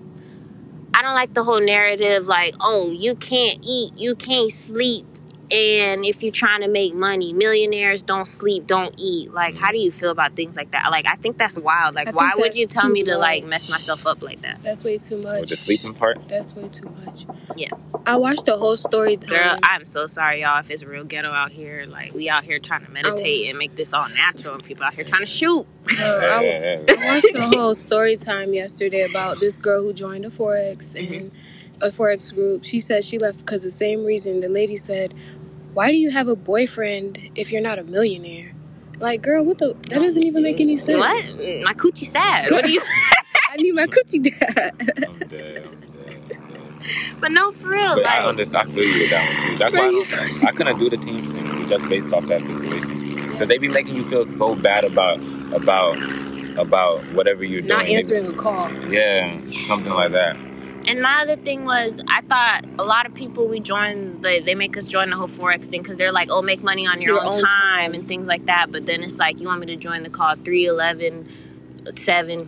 I 0.95 1.02
don't 1.02 1.14
like 1.14 1.33
the 1.35 1.45
whole 1.45 1.61
narrative 1.61 2.26
like, 2.26 2.55
oh, 2.61 2.90
you 2.90 3.14
can't 3.14 3.61
eat, 3.62 3.93
you 3.97 4.17
can't 4.17 4.50
sleep, 4.50 5.07
and 5.50 6.05
if 6.05 6.23
you're 6.23 6.33
trying 6.33 6.61
to 6.61 6.69
make 6.69 6.95
money, 6.95 7.33
millionaires 7.33 8.02
don't 8.02 8.26
sleep, 8.26 8.67
don't 8.67 8.95
eat. 8.99 9.33
Like, 9.33 9.55
how 9.55 9.71
do 9.71 9.78
you 9.78 9.90
feel 9.90 10.11
about 10.11 10.35
things 10.37 10.57
like 10.57 10.73
that? 10.73 10.90
Like, 10.90 11.07
I 11.09 11.17
think 11.17 11.38
that's 11.38 11.57
wild. 11.57 11.95
Like, 11.95 12.09
I 12.09 12.11
why 12.11 12.33
would 12.37 12.55
you 12.55 12.67
tell 12.67 12.83
too 12.83 12.93
me 12.93 13.05
to 13.05 13.17
like 13.17 13.45
mess 13.45 13.71
myself 13.71 14.07
up 14.07 14.23
like 14.23 14.43
that? 14.43 14.62
That's 14.62 14.85
way 14.85 14.99
too 14.99 15.19
much. 15.23 15.40
With 15.40 15.50
the 15.50 15.57
sleeping 15.57 15.95
part, 15.95 16.28
That's 16.28 16.55
way 16.55 16.69
too 16.69 16.93
much. 17.05 17.26
Yeah. 17.57 17.71
I 18.05 18.17
watched 18.17 18.47
the 18.47 18.57
whole 18.57 18.76
story 18.76 19.17
time. 19.17 19.31
Girl, 19.31 19.59
I'm 19.62 19.87
so 19.87 20.07
sorry, 20.07 20.43
y'all. 20.43 20.61
If 20.61 20.71
it's 20.71 20.85
real 20.85 21.05
ghetto 21.05 21.31
out 21.31 21.50
here, 21.50 21.87
like 21.87 22.14
we 22.14 22.28
out 22.28 22.45
here 22.45 22.59
trying 22.59 22.85
to 22.85 22.90
meditate 22.90 23.49
and 23.49 23.59
make 23.59 23.75
this 23.76 23.93
all 23.93 24.09
natural, 24.11 24.55
and 24.55 24.64
people 24.64 24.85
out 24.85 24.95
here 24.95 25.05
trying 25.05 25.23
to 25.23 25.26
shoot. 25.26 25.67
Girl, 25.85 26.00
I, 26.00 26.43
yeah, 26.43 26.81
yeah. 26.88 26.95
I 26.99 27.07
watched 27.14 27.33
the 27.33 27.50
whole 27.55 27.75
story 27.75 28.17
time 28.17 28.52
yesterday 28.52 29.02
about 29.02 29.40
this 29.40 29.57
girl 29.59 29.83
who 29.83 29.93
joined 29.93 30.25
a 30.25 30.31
forex 30.31 30.93
mm-hmm. 30.95 31.14
and 31.14 31.33
a 31.83 31.90
forex 31.90 32.33
group. 32.35 32.64
She 32.64 32.81
said 32.81 33.05
she 33.05 33.19
left 33.19 33.38
because 33.38 33.62
the 33.62 33.71
same 33.71 34.05
reason. 34.05 34.38
The 34.38 34.49
lady 34.49 34.76
said, 34.76 35.14
"Why 35.75 35.91
do 35.91 35.97
you 35.97 36.11
have 36.11 36.29
a 36.29 36.37
boyfriend 36.37 37.19
if 37.35 37.51
you're 37.53 37.63
not 37.63 37.79
a 37.79 37.85
millionaire?" 37.85 38.53
Like, 39.01 39.23
girl, 39.23 39.45
what 39.45 39.59
the? 39.59 39.75
That 39.91 40.01
doesn't 40.01 40.25
even 40.25 40.43
make 40.43 40.61
any 40.61 40.77
sense. 40.77 40.99
What? 40.99 41.25
My 41.65 41.75
coochie 41.75 42.11
sad. 42.11 42.51
What 42.51 42.65
do 42.65 42.73
you? 42.73 42.83
I 43.51 43.57
need 43.57 43.75
my 43.75 43.87
coochie 43.87 44.23
dad. 44.23 44.75
I'm 44.79 45.29
dead. 45.29 45.69
I'm 45.69 45.81
dead. 45.81 46.21
I'm 46.29 46.29
dead. 46.29 47.21
but 47.21 47.31
no, 47.33 47.53
for 47.53 47.69
real. 47.69 47.95
But 47.97 48.07
I 48.07 48.27
understand. 48.27 48.69
I 48.69 48.73
feel 48.73 48.85
you 48.85 49.03
with 49.03 49.11
that 49.11 49.33
one 49.35 49.43
too. 49.43 49.57
That's 49.59 49.73
why 49.73 49.87
I, 49.87 49.91
don't, 49.91 50.45
I 50.45 50.53
couldn't 50.53 50.79
do 50.79 50.91
the 50.91 50.97
teams 50.97 51.31
thing 51.31 51.69
just 51.69 51.89
based 51.89 52.13
off 52.13 52.27
that 52.27 52.43
situation. 52.43 53.31
Because 53.31 53.49
they 53.49 53.59
be 53.59 53.69
making 53.69 53.95
you 53.95 54.03
feel 54.05 54.25
so 54.25 54.55
bad 54.57 54.85
about 54.85 55.21
about 55.53 55.97
about 56.59 57.05
whatever 57.15 57.45
you're 57.45 57.61
doing. 57.61 57.69
not 57.69 57.87
They- 57.87 57.95
answering 57.95 58.27
a 58.27 58.33
call. 58.33 58.71
Yeah, 58.91 59.41
something 59.65 59.93
like 59.93 60.13
that. 60.13 60.37
And 60.88 61.00
my 61.02 61.23
other 61.23 61.37
thing 61.37 61.64
was, 61.64 62.00
I 62.09 62.23
thought 62.23 62.62
a 62.78 62.85
lot 62.85 63.07
of 63.07 63.14
people 63.14 63.47
we 63.47 63.61
join, 63.61 64.21
they, 64.23 64.40
they 64.40 64.54
make 64.54 64.76
us 64.76 64.87
join 64.87 65.09
the 65.09 65.16
whole 65.16 65.28
forex 65.28 65.66
thing 65.66 65.83
because 65.83 65.97
they're 65.97 66.12
like, 66.12 66.28
oh, 66.30 66.42
make 66.42 66.62
money 66.62 66.87
on 66.87 67.00
your, 67.00 67.14
Your 67.16 67.25
own, 67.25 67.35
own 67.35 67.40
time, 67.42 67.49
time. 67.49 67.95
and 67.95 68.09
things 68.09 68.26
like 68.26 68.47
that. 68.47 68.73
But 68.73 68.87
then 68.87 69.02
it's 69.02 69.18
like 69.18 69.38
you 69.40 69.47
want 69.47 69.61
me 69.61 69.66
to 69.66 69.76
join 69.76 70.02
the 70.02 70.11
call 70.11 70.35
3, 70.37 70.66
11, 70.66 71.28
7, 71.97 72.47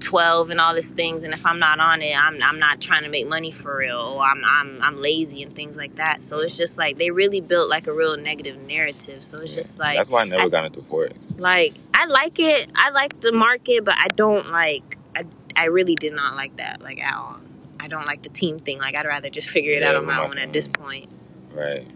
12 0.00 0.50
and 0.50 0.60
all 0.60 0.74
these 0.74 0.90
things 0.90 1.24
and 1.24 1.32
if 1.32 1.46
I'm 1.46 1.58
not 1.58 1.80
on 1.80 2.02
it 2.02 2.14
I'm 2.14 2.42
I'm 2.42 2.58
not 2.58 2.78
trying 2.80 3.04
to 3.04 3.08
make 3.08 3.26
money 3.26 3.50
for 3.50 3.74
real 3.78 3.96
or 3.98 4.22
I'm 4.22 4.42
I'm 4.44 4.82
I'm 4.82 5.00
lazy 5.00 5.42
and 5.42 5.54
things 5.56 5.76
like 5.78 5.96
that 5.96 6.22
so 6.22 6.40
it's 6.40 6.56
just 6.58 6.76
like 6.76 6.98
they 6.98 7.10
really 7.10 7.40
built 7.40 7.70
like 7.70 7.86
a 7.86 7.92
real 7.92 8.14
negative 8.18 8.60
narrative 8.66 9.24
so 9.24 9.38
it's 9.38 9.52
Yeah. 9.56 9.62
just 9.62 9.78
like 9.78 9.96
That's 9.96 10.10
why 10.10 10.20
I 10.22 10.24
never 10.24 10.42
I- 10.42 10.48
got 10.48 10.66
into 10.66 10.80
forex. 10.82 11.38
like 11.40 11.74
I 11.94 12.04
like 12.06 12.38
it 12.38 12.68
I 12.76 12.90
like 12.90 13.18
the 13.22 13.32
market 13.32 13.82
but 13.84 13.94
I 13.96 14.08
don't 14.08 14.50
like 14.50 14.98
I 15.16 15.24
I 15.56 15.66
really 15.66 15.94
did 15.94 16.12
not 16.12 16.34
like 16.36 16.54
that 16.58 16.82
like 16.82 17.00
at 17.00 17.14
all 17.14 17.40
I 17.84 17.88
don't 17.88 18.06
like 18.06 18.22
the 18.22 18.30
team 18.30 18.58
thing 18.58 18.78
like 18.78 18.98
I'd 18.98 19.06
rather 19.06 19.30
just 19.30 19.50
figure 19.50 19.72
it 19.72 19.82
Yeah, 19.82 19.90
out 19.90 19.96
on 19.96 20.06
my 20.06 20.26
own 20.26 20.38
at 20.38 20.52
this 20.52 20.66
point 20.66 21.08
Right. 21.52 21.86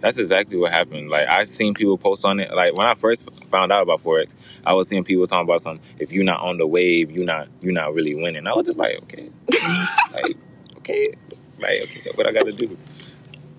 That's 0.00 0.18
exactly 0.18 0.56
what 0.56 0.72
happened. 0.72 1.10
Like 1.10 1.28
I 1.28 1.44
seen 1.44 1.74
people 1.74 1.96
post 1.98 2.24
on 2.24 2.40
it. 2.40 2.52
Like 2.52 2.74
when 2.74 2.86
I 2.86 2.94
first 2.94 3.28
found 3.50 3.70
out 3.70 3.82
about 3.82 4.02
forex, 4.02 4.34
I 4.64 4.72
was 4.72 4.88
seeing 4.88 5.04
people 5.04 5.26
talking 5.26 5.44
about 5.44 5.60
some. 5.60 5.78
If 5.98 6.10
you're 6.10 6.24
not 6.24 6.40
on 6.40 6.56
the 6.56 6.66
wave, 6.66 7.10
you're 7.12 7.24
not 7.24 7.48
you're 7.60 7.72
not 7.72 7.94
really 7.94 8.14
winning. 8.14 8.46
I 8.46 8.50
was 8.54 8.66
just 8.66 8.78
like, 8.78 8.96
okay, 9.04 9.30
like 10.12 10.36
okay, 10.78 11.14
like 11.60 11.82
okay, 11.82 12.10
what 12.16 12.26
I 12.26 12.32
got 12.32 12.46
to 12.46 12.52
do? 12.52 12.76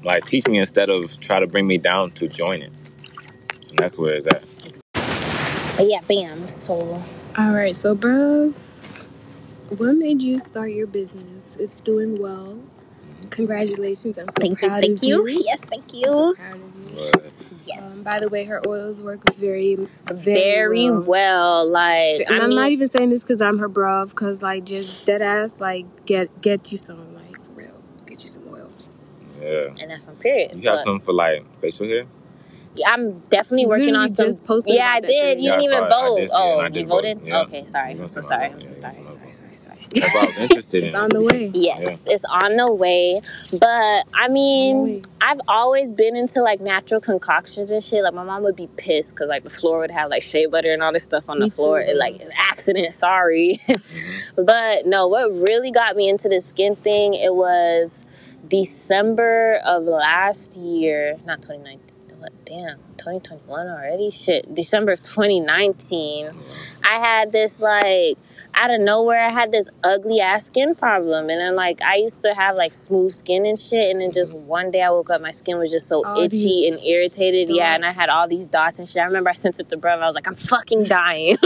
Like 0.03 0.25
teach 0.25 0.45
me 0.47 0.57
instead 0.57 0.89
of 0.89 1.17
try 1.21 1.39
to 1.39 1.47
bring 1.47 1.65
me 1.65 1.77
down 1.77 2.11
to 2.13 2.27
join 2.27 2.61
it. 2.61 2.73
And 3.69 3.79
that's 3.79 3.97
where 3.97 4.13
it's 4.15 4.27
at. 4.27 4.43
but 5.77 5.87
yeah 5.87 6.01
bam 6.07 6.47
so 6.49 7.01
All 7.37 7.51
right, 7.51 7.75
so 7.75 7.95
bruv, 7.95 8.53
what 9.77 9.93
made 9.95 10.21
you 10.23 10.39
start 10.39 10.71
your 10.71 10.87
business? 10.87 11.55
It's 11.59 11.79
doing 11.81 12.21
well. 12.21 12.59
Congratulations! 13.29 14.17
I'm 14.17 14.27
so 14.29 14.33
thank 14.41 14.61
you 14.61 14.67
proud 14.69 14.81
thank 14.81 14.97
of 14.99 15.03
you 15.03 15.27
you. 15.27 15.43
yes 15.45 15.61
thank 15.61 15.85
I'm 15.93 16.11
so 16.11 16.27
you 16.29 16.35
proud 16.35 16.55
of 16.55 16.75
you. 16.91 17.33
Yes 17.65 17.81
Um, 17.81 18.03
by 18.03 18.19
the 18.19 18.29
way, 18.29 18.43
her 18.45 18.61
oils 18.67 19.01
work 19.01 19.21
very, 19.35 19.75
very, 19.75 20.23
very 20.33 20.89
well. 20.91 21.01
well 21.03 21.69
like 21.69 22.21
And 22.27 22.41
I 22.41 22.43
I'm 22.43 22.49
not 22.55 22.69
even 22.71 22.87
saying 22.87 23.09
this 23.09 23.23
because 23.23 23.41
I'm 23.41 23.57
her 23.59 23.69
bruv, 23.69 24.09
because 24.09 24.41
like 24.41 24.65
just 24.65 25.05
dead 25.05 25.21
ass, 25.21 25.59
like 25.59 25.85
get 26.05 26.41
get 26.41 26.71
you 26.71 26.77
some, 26.77 27.15
like 27.15 27.41
for 27.41 27.51
real, 27.53 27.71
get 28.05 28.23
you 28.23 28.29
some 28.29 28.43
oil. 28.49 28.69
yeah, 29.41 29.67
and 29.79 29.91
that's 29.91 30.07
on 30.07 30.15
period 30.17 30.51
you 30.55 30.61
got 30.63 30.75
but- 30.77 30.83
some 30.83 30.99
for 30.99 31.13
like 31.13 31.43
facial 31.61 31.87
hair. 31.87 32.05
Yeah, 32.75 32.89
I'm 32.91 33.17
definitely 33.29 33.67
working 33.67 33.95
on 33.95 34.07
Literally 34.07 34.15
some. 34.15 34.25
just 34.27 34.43
posted 34.45 34.75
yeah, 34.75 34.87
I 34.93 34.99
did. 34.99 35.07
today. 35.07 35.29
You 35.41 35.49
Yeah, 35.49 35.51
didn't 35.57 35.63
even 35.65 35.77
saw 35.89 35.89
vote. 36.07 36.19
did 36.19 36.29
see 36.31 36.35
it, 36.35 36.39
and 36.41 36.59
oh, 36.59 36.63
you 36.63 36.69
did 36.71 36.87
vote. 36.87 36.95
voted? 36.95 37.21
Yeah. 37.23 37.39
Okay, 37.41 37.65
sorry. 37.67 37.91
I'm 37.93 38.07
so 38.07 38.21
sorry. 38.21 38.45
I'm 38.47 38.61
so 38.63 38.73
sorry. 38.73 38.95
you 38.95 39.03
gonna 39.03 39.05
see 39.05 39.13
my 39.21 39.21
Sorry, 39.21 39.33
sorry, 39.33 39.52
sorry. 39.95 40.11
That's 40.11 40.15
why 40.15 40.21
I 40.21 40.25
was 40.27 40.37
interested 40.39 40.83
It's 40.83 40.93
in. 40.93 40.95
on 40.95 41.05
it. 41.07 41.13
the 41.13 41.21
way. 41.21 41.51
Yes, 41.53 41.83
Yeah. 41.83 41.97
it's 42.13 42.23
on 42.25 42.55
the 42.57 42.73
way. 42.73 43.21
But 43.59 44.05
I 44.13 44.27
mean, 44.29 45.03
I've 45.21 45.41
always 45.47 45.91
been 45.91 46.15
into 46.15 46.41
like 46.41 46.61
natural 46.61 47.01
concoctions 47.01 47.71
and 47.71 47.83
shit. 47.83 48.03
Like 48.03 48.13
my 48.13 48.23
mom 48.23 48.43
would 48.43 48.55
be 48.55 48.67
pissed 48.77 49.11
because 49.11 49.29
like 49.29 49.43
the 49.43 49.49
floor 49.49 49.79
would 49.79 49.91
have 49.91 50.09
like 50.09 50.23
shea 50.23 50.45
butter 50.47 50.73
and 50.73 50.83
all 50.83 50.93
this 50.93 51.03
stuff 51.03 51.29
on 51.29 51.39
Me 51.39 51.49
the 51.49 51.55
floor. 51.55 51.81
too. 51.83 51.91
It, 51.91 51.97
like 51.97 52.21
an 52.21 52.31
accident. 52.35 52.93
Sorry. 52.93 53.59
Mhm. 53.67 53.81
But 54.45 54.85
no, 54.87 55.07
what 55.07 55.31
really 55.31 55.71
got 55.71 55.95
me 55.95 56.09
into 56.09 56.27
the 56.29 56.41
skin 56.41 56.75
thing, 56.75 57.13
it 57.13 57.33
was 57.35 58.03
December 58.47 59.59
of 59.65 59.83
last 59.83 60.55
year, 60.55 61.17
not 61.25 61.41
2019. 61.41 61.92
What? 62.23 62.45
Damn, 62.45 62.77
2021 62.95 63.67
already? 63.67 64.09
Shit, 64.09 64.55
December 64.55 64.93
of 64.93 65.01
2019. 65.01 66.29
I 66.89 66.93
had 66.93 67.33
this 67.33 67.59
like 67.59 68.17
out 68.55 68.71
of 68.71 68.79
nowhere. 68.79 69.25
I 69.25 69.29
had 69.29 69.51
this 69.51 69.67
ugly 69.83 70.21
ass 70.21 70.45
skin 70.45 70.73
problem, 70.73 71.29
and 71.29 71.41
then 71.41 71.53
like 71.57 71.81
I 71.81 71.97
used 71.97 72.21
to 72.21 72.33
have 72.33 72.55
like 72.55 72.73
smooth 72.73 73.13
skin 73.13 73.45
and 73.45 73.59
shit, 73.59 73.91
and 73.91 73.99
then 73.99 74.13
just 74.13 74.31
one 74.31 74.71
day 74.71 74.81
I 74.81 74.89
woke 74.89 75.09
up, 75.09 75.19
my 75.19 75.31
skin 75.31 75.57
was 75.57 75.69
just 75.69 75.85
so 75.85 76.05
All 76.05 76.17
itchy 76.17 76.65
and 76.65 76.81
irritated. 76.81 77.53
Yeah, 77.53 77.75
and 77.75 77.85
I 77.85 77.91
had 77.91 78.07
all 78.07 78.25
these 78.25 78.45
dots 78.45 78.79
and 78.79 78.87
shit. 78.87 79.01
I 79.01 79.05
remember 79.05 79.29
I 79.29 79.33
sent 79.33 79.59
it 79.59 79.67
to 79.67 79.75
brother. 79.75 80.01
I 80.01 80.05
was 80.05 80.15
like, 80.15 80.27
I'm 80.29 80.35
fucking 80.35 80.85
dying. 80.85 81.37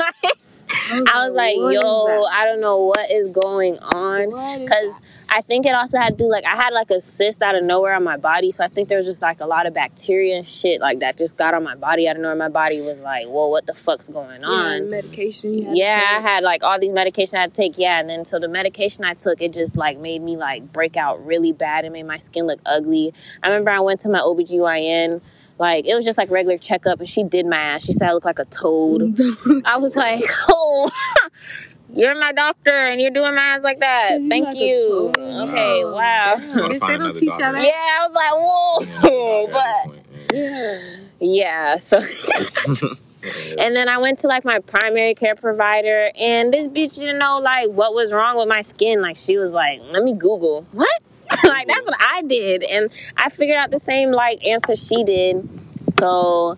I 0.70 1.28
was 1.28 1.34
like, 1.34 1.56
yo. 1.56 2.24
I 2.26 2.46
don't 2.46 2.62
know 2.62 2.78
what 2.78 3.10
is 3.10 3.30
going 3.30 3.80
on. 3.80 4.60
Because 4.60 5.02
I 5.30 5.42
think 5.42 5.66
it 5.66 5.74
also 5.76 5.98
had 6.00 6.18
to 6.18 6.24
do, 6.26 6.30
like, 6.32 6.46
I 6.46 6.56
had 6.56 6.74
like 6.74 6.90
a 6.90 7.00
cyst 7.00 7.42
out 7.42 7.56
of 7.56 7.64
nowhere 7.64 7.94
on 7.94 8.04
my 8.04 8.18
body. 8.18 8.50
So 8.52 8.64
I 8.64 8.68
think 8.70 8.88
there 8.90 8.98
was 8.98 9.06
just 9.06 9.22
like 9.22 9.42
a 9.42 9.46
lot 9.46 9.66
of 9.66 9.74
bacteria 9.74 10.38
and 10.38 10.48
shit 10.48 10.80
like 10.82 11.00
that 11.00 11.18
just 11.18 11.38
got 11.38 11.54
on 11.54 11.64
my 11.64 11.76
body 11.76 12.08
out 12.08 12.16
of 12.16 12.22
nowhere. 12.22 12.36
My 12.38 12.50
body 12.50 12.82
was 12.82 13.02
like, 13.02 13.28
whoa, 13.28 13.48
what 13.48 13.66
the 13.66 13.74
fuck's 13.74 14.10
going 14.10 14.42
Yeah, 14.42 14.48
on? 14.48 14.90
medication. 14.90 15.54
You 15.54 15.66
had 15.66 15.72
to 15.74 15.78
Yeah, 15.78 16.18
I 16.18 16.22
had 16.22 16.44
like 16.44 16.64
all 16.64 16.80
these 16.80 16.94
medication 16.94 17.38
I 17.38 17.42
had 17.42 17.54
to 17.54 17.62
take. 17.62 17.78
Yeah, 17.78 18.00
and 18.00 18.10
then 18.10 18.26
so 18.26 18.40
the 18.40 18.48
medication 18.48 19.04
I 19.06 19.14
took, 19.16 19.42
it 19.42 19.54
just 19.54 19.76
like 19.76 19.98
made 20.00 20.22
me 20.22 20.38
like 20.38 20.72
break 20.72 20.96
out 20.98 21.26
really 21.26 21.52
bad. 21.52 21.84
It 21.86 21.92
made 21.92 22.04
my 22.04 22.18
skin 22.18 22.48
look 22.48 22.60
ugly. 22.66 23.14
I 23.44 23.50
remember 23.50 23.72
I 23.72 23.80
went 23.82 24.00
to 24.02 24.10
my 24.10 24.20
OBGYN, 24.20 25.22
like 25.60 25.86
it 25.86 25.94
was 25.96 26.06
just 26.06 26.18
like 26.18 26.30
regular 26.32 26.58
checkup, 26.58 27.00
and 27.00 27.10
she 27.10 27.24
did 27.24 27.46
my 27.46 27.58
ass. 27.58 27.84
She 27.86 27.92
said 27.92 28.08
I 28.10 28.14
looked 28.14 28.26
like 28.26 28.40
a 28.40 28.46
toad. 28.46 29.20
I 29.66 29.78
was 29.78 29.96
like, 29.96 30.22
oh, 30.50 30.90
you're 31.96 32.20
my 32.20 32.32
doctor 32.32 32.76
and 32.76 33.02
you're 33.02 33.12
doing 33.12 33.36
my 33.36 33.42
ass 33.42 33.64
like 33.64 33.80
that. 33.80 34.18
You 34.20 34.30
Thank 34.30 34.46
like 34.46 34.56
you. 34.56 35.12
Okay, 35.18 35.86
wow. 35.86 36.36
damn. 36.38 36.50
Wanna 36.50 36.68
Bitch, 36.68 36.72
they 36.72 36.80
find 36.80 37.00
don't 37.00 37.16
teach 37.16 37.28
y'all 37.28 37.54
doctor. 37.54 37.64
Yeah. 37.64 37.72
I 37.74 38.08
was 38.08 38.16
like, 38.16 39.04
whoa. 39.12 39.48
at 39.48 39.52
But 39.52 40.36
yeah. 40.36 40.80
Yeah. 41.20 41.20
yeah, 41.20 41.78
so 41.78 42.00
and 43.60 43.76
then 43.76 43.90
I 43.90 43.98
went 43.98 44.20
to 44.20 44.28
like 44.28 44.46
my 44.46 44.60
primary 44.60 45.14
care 45.14 45.36
provider 45.36 46.12
and 46.20 46.54
this 46.54 46.68
bitch 46.68 46.96
didn't 46.96 47.20
know 47.20 47.40
like 47.40 47.70
what 47.70 47.94
was 47.94 48.12
wrong 48.12 48.38
with 48.38 48.48
my 48.48 48.62
skin. 48.62 49.02
Like 49.02 49.18
she 49.18 49.38
was 49.38 49.54
like, 49.54 49.82
let 49.92 50.04
me 50.04 50.14
Google. 50.14 50.66
What? 50.72 51.04
like 51.44 51.68
that's 51.68 51.84
what 51.84 51.96
I 52.00 52.22
did. 52.24 52.64
And 52.64 52.90
I 53.18 53.30
figured 53.30 53.58
out 53.58 53.72
the 53.72 53.80
same 53.80 54.12
like 54.12 54.46
answer 54.46 54.76
she 54.76 55.04
did. 55.04 55.48
So 56.00 56.58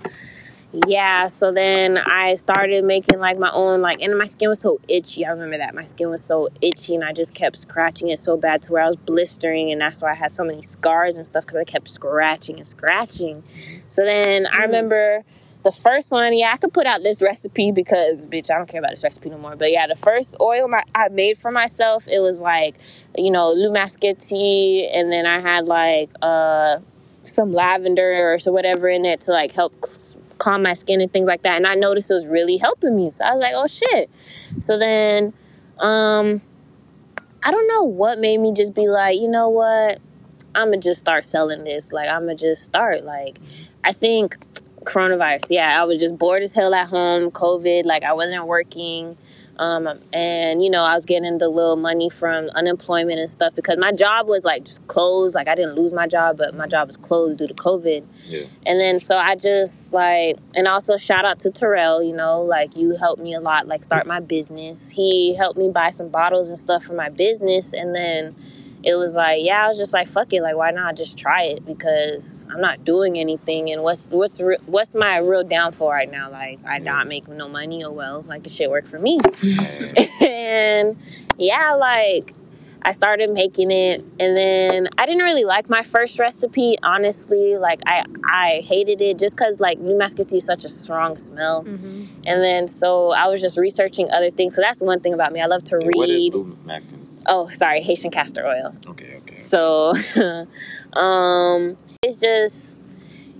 yeah, 0.87 1.27
so 1.27 1.51
then 1.51 1.97
I 1.97 2.35
started 2.35 2.83
making 2.83 3.19
like 3.19 3.39
my 3.39 3.51
own 3.51 3.81
like 3.81 4.01
and 4.01 4.15
my 4.17 4.25
skin 4.25 4.49
was 4.49 4.59
so 4.59 4.79
itchy. 4.87 5.25
I 5.25 5.31
remember 5.31 5.57
that. 5.57 5.73
My 5.73 5.83
skin 5.83 6.09
was 6.09 6.23
so 6.23 6.49
itchy 6.61 6.93
and 6.93 7.03
I 7.03 7.11
just 7.11 7.33
kept 7.33 7.57
scratching 7.57 8.09
it 8.09 8.19
so 8.19 8.37
bad 8.37 8.61
to 8.63 8.73
where 8.73 8.83
I 8.83 8.87
was 8.87 8.95
blistering 8.95 9.71
and 9.71 9.81
that's 9.81 10.01
why 10.01 10.11
I 10.11 10.15
had 10.15 10.31
so 10.31 10.43
many 10.43 10.61
scars 10.61 11.15
and 11.17 11.25
stuff 11.25 11.47
cuz 11.47 11.57
I 11.57 11.63
kept 11.63 11.87
scratching 11.87 12.57
and 12.57 12.67
scratching. 12.67 13.43
So 13.87 14.05
then 14.05 14.45
I 14.45 14.59
Mm. 14.59 14.61
remember 14.61 15.23
the 15.63 15.71
first 15.71 16.11
one, 16.11 16.37
yeah, 16.37 16.51
I 16.53 16.57
could 16.57 16.71
put 16.71 16.85
out 16.85 17.01
this 17.03 17.21
recipe 17.21 17.71
because 17.71 18.27
bitch, 18.27 18.51
I 18.51 18.55
don't 18.57 18.69
care 18.69 18.79
about 18.79 18.91
this 18.91 19.03
recipe 19.03 19.29
no 19.29 19.39
more. 19.39 19.55
But 19.55 19.71
yeah, 19.71 19.87
the 19.87 19.95
first 19.95 20.35
oil 20.39 20.67
my, 20.67 20.83
I 20.93 21.09
made 21.09 21.39
for 21.39 21.49
myself, 21.51 22.07
it 22.07 22.19
was 22.19 22.41
like, 22.41 22.75
you 23.17 23.31
know, 23.31 23.55
lwil 23.55 23.73
maskriti 23.75 24.87
and 24.95 25.11
then 25.11 25.25
I 25.25 25.39
had 25.39 25.65
like 25.65 26.11
uh 26.21 26.77
some 27.25 27.53
lavender 27.53 28.33
or 28.33 28.39
so 28.39 28.51
whatever 28.51 28.87
in 28.89 29.05
it 29.05 29.21
to 29.21 29.31
like 29.31 29.51
help 29.51 29.73
calm 30.39 30.63
my 30.63 30.73
skin 30.73 31.01
and 31.01 31.11
things 31.11 31.27
like 31.27 31.43
that. 31.43 31.57
And 31.57 31.67
I 31.67 31.75
noticed 31.75 32.09
it 32.09 32.15
was 32.15 32.27
really 32.27 32.57
helping 32.57 32.95
me. 32.95 33.09
So 33.09 33.23
I 33.23 33.33
was 33.33 33.41
like, 33.41 33.53
oh 33.55 33.67
shit. 33.67 34.09
So 34.59 34.79
then, 34.79 35.33
um, 35.79 36.41
I 37.43 37.51
don't 37.51 37.67
know 37.67 37.83
what 37.83 38.19
made 38.19 38.39
me 38.39 38.53
just 38.53 38.73
be 38.73 38.87
like, 38.87 39.17
you 39.17 39.29
know 39.29 39.49
what? 39.49 39.99
I'm 40.55 40.69
gonna 40.69 40.77
just 40.77 40.99
start 40.99 41.23
selling 41.25 41.63
this. 41.63 41.93
Like, 41.93 42.09
I'm 42.09 42.21
gonna 42.21 42.35
just 42.35 42.63
start. 42.63 43.03
Like, 43.03 43.39
I 43.83 43.93
think 43.93 44.37
coronavirus. 44.83 45.45
Yeah, 45.49 45.81
I 45.81 45.85
was 45.85 45.97
just 45.97 46.17
bored 46.17 46.43
as 46.43 46.53
hell 46.53 46.73
at 46.73 46.87
home. 46.87 47.31
COVID, 47.31 47.85
like 47.85 48.03
I 48.03 48.13
wasn't 48.13 48.45
working. 48.47 49.17
Um, 49.59 49.89
and 50.13 50.63
you 50.63 50.69
know, 50.69 50.83
I 50.83 50.95
was 50.95 51.05
getting 51.05 51.37
the 51.37 51.49
little 51.49 51.75
money 51.75 52.09
from 52.09 52.47
unemployment 52.55 53.19
and 53.19 53.29
stuff 53.29 53.53
because 53.55 53.77
my 53.77 53.91
job 53.91 54.25
was 54.25 54.45
like 54.45 54.63
just 54.63 54.87
closed. 54.87 55.35
Like 55.35 55.49
I 55.49 55.55
didn't 55.55 55.75
lose 55.75 55.91
my 55.91 56.07
job, 56.07 56.37
but 56.37 56.55
my 56.55 56.65
job 56.65 56.87
was 56.87 56.95
closed 56.95 57.37
due 57.37 57.45
to 57.45 57.53
COVID. 57.53 58.05
Yeah. 58.27 58.45
And 58.65 58.79
then 58.79 59.01
so 59.01 59.17
I 59.17 59.35
just 59.35 59.91
like, 59.91 60.37
and 60.55 60.65
also 60.65 60.95
shout 60.95 61.25
out 61.25 61.39
to 61.39 61.51
Terrell. 61.51 62.01
You 62.01 62.15
know, 62.15 62.41
like 62.41 62.77
you 62.77 62.95
helped 62.95 63.21
me 63.21 63.33
a 63.33 63.41
lot, 63.41 63.67
like 63.67 63.83
start 63.83 64.07
my 64.07 64.21
business. 64.21 64.89
He 64.89 65.35
helped 65.35 65.59
me 65.59 65.69
buy 65.69 65.89
some 65.89 66.07
bottles 66.07 66.47
and 66.47 66.57
stuff 66.57 66.85
for 66.85 66.93
my 66.93 67.09
business, 67.09 67.73
and 67.73 67.93
then 67.93 68.35
it 68.83 68.95
was 68.95 69.13
like, 69.15 69.43
yeah, 69.43 69.65
I 69.65 69.67
was 69.67 69.77
just 69.77 69.93
like, 69.93 70.07
fuck 70.07 70.31
it, 70.33 70.41
like 70.41 70.55
why 70.55 70.71
not 70.71 70.95
just 70.95 71.17
try 71.17 71.43
it 71.43 71.65
because 71.65 72.47
I'm 72.49 72.61
not 72.61 72.85
doing 72.85 73.17
anything, 73.19 73.69
and 73.71 73.83
what's 73.83 74.09
what's 74.09 74.39
re- 74.39 74.57
what's 74.67 74.93
my 74.95 75.17
real 75.17 75.43
downfall 75.43 75.89
right 75.89 76.09
now? 76.09 76.29
Like 76.31 76.59
I 76.65 76.77
not 76.77 77.07
making 77.07 77.35
no 77.37 77.47
money, 77.49 77.83
or 77.83 77.91
well, 77.91 78.23
like 78.27 78.43
the 78.43 78.49
shit 78.49 78.69
worked 78.69 78.87
for 78.87 78.99
me, 78.99 79.17
and 80.21 80.97
yeah, 81.37 81.73
like 81.73 82.33
I 82.81 82.91
started 82.93 83.29
making 83.31 83.71
it, 83.71 84.05
and 84.21 84.37
then 84.37 84.87
I 84.97 85.05
didn't 85.05 85.23
really 85.23 85.43
like 85.43 85.69
my 85.69 85.83
first 85.83 86.17
recipe, 86.17 86.77
honestly. 86.81 87.57
Like 87.57 87.81
I 87.85 88.05
I 88.23 88.61
hated 88.63 89.01
it 89.01 89.19
just 89.19 89.35
because 89.35 89.59
like 89.59 89.77
lwil 89.79 89.99
maskriti 89.99 90.35
is 90.37 90.45
such 90.45 90.63
a 90.63 90.69
strong 90.69 91.17
smell, 91.17 91.63
Mm-hmm. 91.63 92.21
and 92.25 92.41
then 92.43 92.67
so 92.67 93.11
I 93.11 93.27
was 93.27 93.41
just 93.41 93.57
researching 93.57 94.09
other 94.11 94.31
things. 94.31 94.55
So 94.55 94.61
that's 94.61 94.79
one 94.81 95.01
thing 95.01 95.13
about 95.13 95.33
me. 95.33 95.41
I 95.41 95.47
love 95.47 95.63
to 95.65 95.77
read. 95.77 95.95
What 95.97 96.09
is? 96.09 96.33
Oh, 97.25 97.47
sorry, 97.49 97.81
Haitian 97.81 98.11
castor 98.11 98.45
oil. 98.45 98.75
Okay, 98.87 99.17
okay. 99.17 99.33
So, 99.33 99.93
um, 100.93 101.77
it's 102.03 102.17
just, 102.17 102.75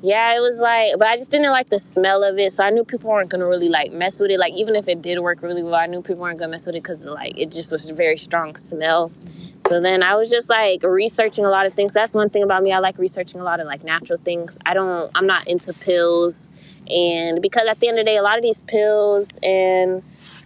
yeah, 0.01 0.35
it 0.35 0.39
was 0.39 0.59
like, 0.59 0.97
but 0.97 1.07
I 1.07 1.17
just 1.17 1.31
didn't 1.31 1.51
like 1.51 1.69
the 1.69 1.79
smell 1.79 2.23
of 2.23 2.37
it. 2.39 2.53
So 2.53 2.63
I 2.63 2.69
knew 2.69 2.83
people 2.83 3.09
weren't 3.09 3.29
gonna 3.29 3.47
really 3.47 3.69
like 3.69 3.91
mess 3.91 4.19
with 4.19 4.31
it. 4.31 4.39
Like 4.39 4.53
even 4.53 4.75
if 4.75 4.87
it 4.87 5.01
did 5.01 5.19
work 5.19 5.41
really 5.41 5.63
well, 5.63 5.75
I 5.75 5.87
knew 5.87 6.01
people 6.01 6.21
weren't 6.21 6.39
gonna 6.39 6.51
mess 6.51 6.65
with 6.65 6.75
it 6.75 6.83
because 6.83 7.03
like 7.05 7.37
it 7.37 7.51
just 7.51 7.71
was 7.71 7.89
a 7.89 7.93
very 7.93 8.17
strong 8.17 8.55
smell. 8.55 9.11
So 9.67 9.81
then 9.81 10.01
I 10.03 10.15
was 10.15 10.29
just 10.29 10.49
like 10.49 10.83
researching 10.83 11.45
a 11.45 11.49
lot 11.49 11.65
of 11.65 11.73
things. 11.73 11.93
That's 11.93 12.13
one 12.13 12.29
thing 12.29 12.43
about 12.43 12.63
me. 12.63 12.71
I 12.71 12.79
like 12.79 12.97
researching 12.97 13.41
a 13.41 13.43
lot 13.43 13.59
of 13.59 13.67
like 13.67 13.83
natural 13.83 14.19
things. 14.19 14.57
I 14.65 14.73
don't. 14.73 15.11
I'm 15.15 15.27
not 15.27 15.47
into 15.47 15.73
pills, 15.73 16.47
and 16.87 17.41
because 17.41 17.67
at 17.67 17.79
the 17.79 17.89
end 17.89 17.99
of 17.99 18.05
the 18.05 18.09
day, 18.09 18.17
a 18.17 18.23
lot 18.23 18.37
of 18.37 18.43
these 18.43 18.61
pills 18.61 19.37
and 19.43 20.01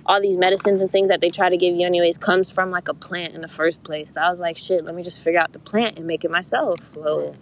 all 0.06 0.22
these 0.22 0.38
medicines 0.38 0.82
and 0.82 0.92
things 0.92 1.10
that 1.10 1.22
they 1.22 1.30
try 1.30 1.50
to 1.50 1.58
give 1.58 1.76
you 1.76 1.86
anyways 1.86 2.18
comes 2.18 2.50
from 2.50 2.72
like 2.72 2.88
a 2.88 2.94
plant 2.94 3.34
in 3.34 3.42
the 3.42 3.48
first 3.48 3.84
place. 3.84 4.12
So 4.14 4.22
I 4.22 4.30
was 4.30 4.40
like, 4.40 4.58
shit, 4.58 4.84
let 4.86 4.96
me 4.96 5.04
just 5.04 5.20
figure 5.20 5.40
out 5.40 5.54
the 5.54 5.60
plant 5.60 5.98
and 5.98 6.08
make 6.08 6.24
it 6.24 6.32
myself. 6.32 6.94
So 6.94 7.36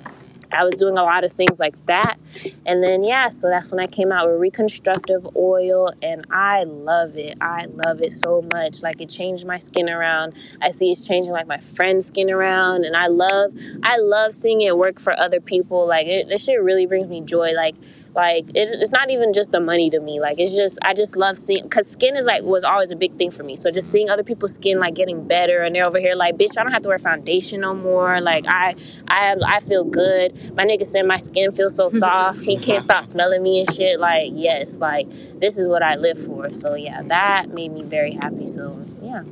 I 0.53 0.63
was 0.63 0.75
doing 0.75 0.97
a 0.97 1.03
lot 1.03 1.23
of 1.23 1.31
things 1.31 1.59
like 1.59 1.85
that. 1.85 2.17
And 2.65 2.83
then 2.83 3.03
yeah, 3.03 3.29
so 3.29 3.47
that's 3.47 3.71
when 3.71 3.79
I 3.79 3.87
came 3.87 4.11
out 4.11 4.29
with 4.29 4.39
reconstructive 4.39 5.27
oil 5.35 5.91
and 6.01 6.25
I 6.29 6.63
love 6.63 7.15
it. 7.15 7.37
I 7.41 7.67
love 7.85 8.01
it 8.01 8.13
so 8.13 8.47
much. 8.53 8.81
Like 8.81 9.01
it 9.01 9.09
changed 9.09 9.45
my 9.45 9.59
skin 9.59 9.89
around. 9.89 10.35
I 10.61 10.71
see 10.71 10.91
it's 10.91 11.05
changing 11.05 11.31
like 11.31 11.47
my 11.47 11.59
friend's 11.59 12.07
skin 12.07 12.29
around 12.29 12.85
and 12.85 12.95
I 12.95 13.07
love 13.07 13.53
I 13.83 13.97
love 13.97 14.35
seeing 14.35 14.61
it 14.61 14.77
work 14.77 14.99
for 14.99 15.17
other 15.17 15.39
people. 15.39 15.87
Like 15.87 16.07
it, 16.07 16.27
this 16.27 16.43
shit 16.43 16.61
really 16.61 16.85
brings 16.85 17.07
me 17.07 17.21
joy. 17.21 17.53
Like 17.53 17.75
like 18.13 18.45
it's, 18.53 18.73
it's 18.73 18.91
not 18.91 19.09
even 19.09 19.33
just 19.33 19.51
the 19.51 19.59
money 19.59 19.89
to 19.89 19.99
me. 19.99 20.19
Like 20.19 20.39
it's 20.39 20.55
just 20.55 20.77
i 20.81 20.93
just 20.93 21.15
love 21.15 21.37
seeing 21.37 21.63
because 21.63 21.87
skin 21.87 22.15
is 22.17 22.25
like 22.25 22.43
was 22.43 22.63
always 22.63 22.91
a 22.91 22.95
big 22.95 23.15
thing 23.17 23.31
for 23.31 23.43
me. 23.43 23.55
So 23.55 23.71
just 23.71 23.91
seeing 23.91 24.09
other 24.09 24.23
people's 24.23 24.53
skin 24.53 24.79
like 24.79 24.95
getting 24.95 25.25
better 25.27 25.61
and 25.63 25.75
they're 25.75 25.87
over 25.87 25.99
here 25.99 26.15
like 26.15 26.35
bitch 26.37 26.57
i 26.57 26.63
don't 26.63 26.73
have 26.73 26.81
to 26.83 26.89
wear 26.89 26.97
foundation 26.97 27.61
no 27.61 27.73
more. 27.73 28.19
Like 28.21 28.45
i 28.47 28.75
i 29.07 29.35
i 29.45 29.59
feel 29.61 29.83
good. 29.83 30.33
My 30.55 30.63
nigga 30.63 30.85
said 30.85 31.05
my 31.05 31.17
skin 31.17 31.51
feels 31.51 31.75
so 31.75 31.89
soft. 32.03 32.41
He 32.41 32.57
can't 32.57 32.83
stop 32.83 33.05
smelling 33.05 33.43
me 33.43 33.61
and 33.61 33.75
shit. 33.75 33.99
Like 33.99 34.31
yes 34.33 34.77
like 34.77 35.07
this 35.39 35.57
is 35.57 35.67
what 35.67 35.83
i 35.83 35.95
live 35.95 36.23
for. 36.23 36.53
So 36.53 36.75
yeah 36.75 37.01
that 37.03 37.49
made 37.49 37.71
me 37.71 37.83
very 37.83 38.11
happy. 38.11 38.47
So 38.47 38.83
yeah. 39.01 39.23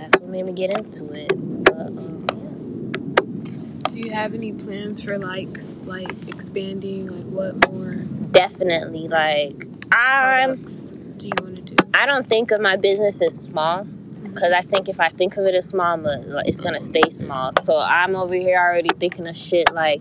That's 0.00 0.16
what 0.22 0.30
made 0.30 0.46
me 0.46 0.52
get 0.52 0.76
into 0.78 1.12
it. 1.12 1.28
But 1.64 1.86
um, 1.88 2.26
yeah. 2.30 3.90
Do 3.90 3.98
you 3.98 4.12
have 4.12 4.34
any 4.34 4.52
plans 4.52 5.02
for 5.02 5.18
like 5.18 5.58
like 5.90 6.28
expanding? 6.28 7.06
Like 7.06 7.26
what 7.26 7.70
more 7.70 7.94
definitely 8.30 9.08
like 9.08 9.66
i'm 9.92 10.64
do 10.64 11.26
you 11.26 11.32
want 11.42 11.66
to 11.66 11.74
do? 11.74 11.90
I 11.92 12.06
don't 12.06 12.26
think 12.26 12.50
of 12.50 12.60
my 12.60 12.76
business 12.76 13.20
as 13.20 13.34
small 13.34 13.80
mm-hmm. 13.80 14.28
because 14.28 14.52
I 14.52 14.62
think 14.62 14.88
if 14.88 15.00
I 15.00 15.08
think 15.08 15.36
of 15.36 15.44
it 15.44 15.54
as 15.54 15.66
small, 15.66 15.98
but 15.98 16.46
it's 16.46 16.60
gonna 16.60 16.80
stay 16.80 17.00
mm-hmm. 17.00 17.26
small. 17.26 17.52
So 17.60 17.76
I'm 17.76 18.16
over 18.16 18.34
here 18.34 18.58
already 18.58 18.88
thinking 18.98 19.26
of 19.26 19.36
shit 19.36 19.72
like 19.74 20.00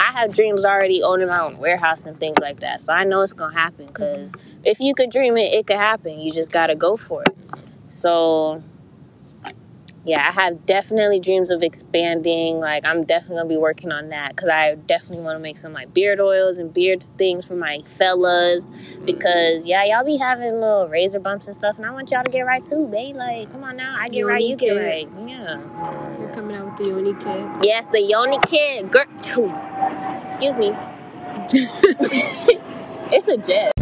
I 0.00 0.12
have 0.12 0.34
dreams 0.34 0.64
already 0.64 1.02
owning 1.02 1.28
my 1.28 1.40
own 1.40 1.58
warehouse 1.58 2.06
and 2.06 2.18
things 2.18 2.38
like 2.40 2.60
that. 2.60 2.80
So 2.80 2.92
I 2.92 3.04
know 3.04 3.20
it's 3.20 3.32
gonna 3.32 3.56
happen 3.56 3.86
because 3.86 4.32
mm-hmm. 4.32 4.60
if 4.64 4.80
you 4.80 4.94
could 4.94 5.10
dream 5.10 5.36
it, 5.36 5.52
it 5.52 5.66
could 5.66 5.76
happen. 5.76 6.18
You 6.18 6.32
just 6.32 6.50
gotta 6.50 6.74
go 6.74 6.96
for 6.96 7.22
it. 7.22 7.36
So 7.88 8.62
yeah, 10.06 10.28
I 10.28 10.32
have 10.42 10.66
definitely 10.66 11.18
dreams 11.18 11.50
of 11.50 11.62
expanding. 11.62 12.60
Like 12.60 12.84
I'm 12.84 13.04
definitely 13.04 13.36
gonna 13.36 13.48
be 13.48 13.56
working 13.56 13.90
on 13.90 14.10
that 14.10 14.30
because 14.30 14.48
I 14.48 14.76
definitely 14.76 15.24
want 15.24 15.36
to 15.36 15.40
make 15.40 15.56
some 15.56 15.72
like 15.72 15.92
beard 15.92 16.20
oils 16.20 16.58
and 16.58 16.72
beard 16.72 17.02
things 17.18 17.44
for 17.44 17.56
my 17.56 17.80
fellas. 17.84 18.70
Because 19.04 19.66
yeah, 19.66 19.84
y'all 19.84 20.04
be 20.04 20.16
having 20.16 20.52
little 20.52 20.88
razor 20.88 21.18
bumps 21.18 21.46
and 21.46 21.54
stuff, 21.54 21.76
and 21.76 21.84
I 21.84 21.90
want 21.90 22.10
y'all 22.10 22.22
to 22.22 22.30
get 22.30 22.42
right 22.42 22.64
too, 22.64 22.88
babe. 22.88 23.16
Like, 23.16 23.50
come 23.50 23.64
on 23.64 23.76
now, 23.76 23.96
I 23.98 24.06
get 24.06 24.22
right, 24.22 24.40
Yoni 24.40 24.50
you 24.50 24.56
get 24.56 24.72
right. 24.74 25.08
Yeah. 25.26 26.20
You're 26.20 26.32
coming 26.32 26.56
out 26.56 26.66
with 26.66 26.76
the 26.76 26.84
Yoni 26.84 27.14
kit. 27.14 27.64
Yes, 27.64 27.86
the 27.88 28.00
Yoni 28.00 28.38
kid. 28.46 28.90
Girl, 28.92 29.04
excuse 30.24 30.56
me. 30.56 30.72
it's 33.12 33.28
a 33.28 33.36
jet. 33.36 33.75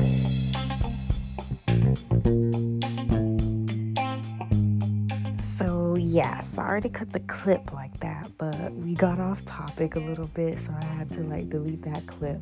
Yeah, 5.96 6.40
sorry 6.40 6.80
to 6.82 6.88
cut 6.88 7.12
the 7.12 7.20
clip 7.20 7.72
like 7.72 7.98
that, 8.00 8.30
but 8.38 8.72
we 8.72 8.94
got 8.94 9.18
off 9.18 9.44
topic 9.44 9.96
a 9.96 10.00
little 10.00 10.26
bit, 10.28 10.58
so 10.58 10.72
I 10.78 10.84
had 10.84 11.10
to 11.10 11.20
like 11.20 11.50
delete 11.50 11.82
that 11.82 12.06
clip. 12.06 12.40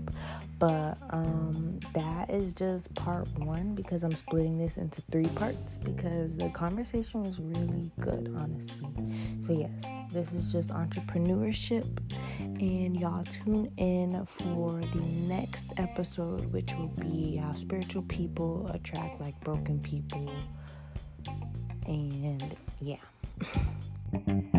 But 0.59 0.97
um 1.11 1.81
that 1.93 2.31
is 2.31 2.53
just 2.53 2.95
part 2.95 3.29
1 3.39 3.75
because 3.75 4.05
I'm 4.05 4.15
splitting 4.15 4.59
this 4.59 4.77
into 4.77 5.03
3 5.11 5.27
parts 5.29 5.77
because 5.77 6.37
the 6.37 6.51
conversation 6.51 7.23
was 7.25 7.41
really 7.41 7.91
good, 8.01 8.33
honestly. 8.37 8.89
So, 9.47 9.53
yes, 9.53 9.71
this 10.13 10.33
is 10.33 10.53
just 10.53 10.69
entrepreneurship 10.69 11.87
and 12.39 12.99
y'all 12.99 13.25
tune 13.25 13.73
in 13.77 14.25
for 14.27 14.71
the 14.93 15.01
next 15.27 15.73
episode 15.79 16.53
which 16.53 16.75
will 16.75 16.93
be 17.01 17.37
how 17.37 17.53
spiritual 17.53 18.03
people 18.03 18.69
attract 18.73 19.21
like 19.21 19.39
broken 19.41 19.81
people 19.81 20.31
and 21.87 22.57
yeah. 22.81 22.97
Mm-hmm. 23.43 24.52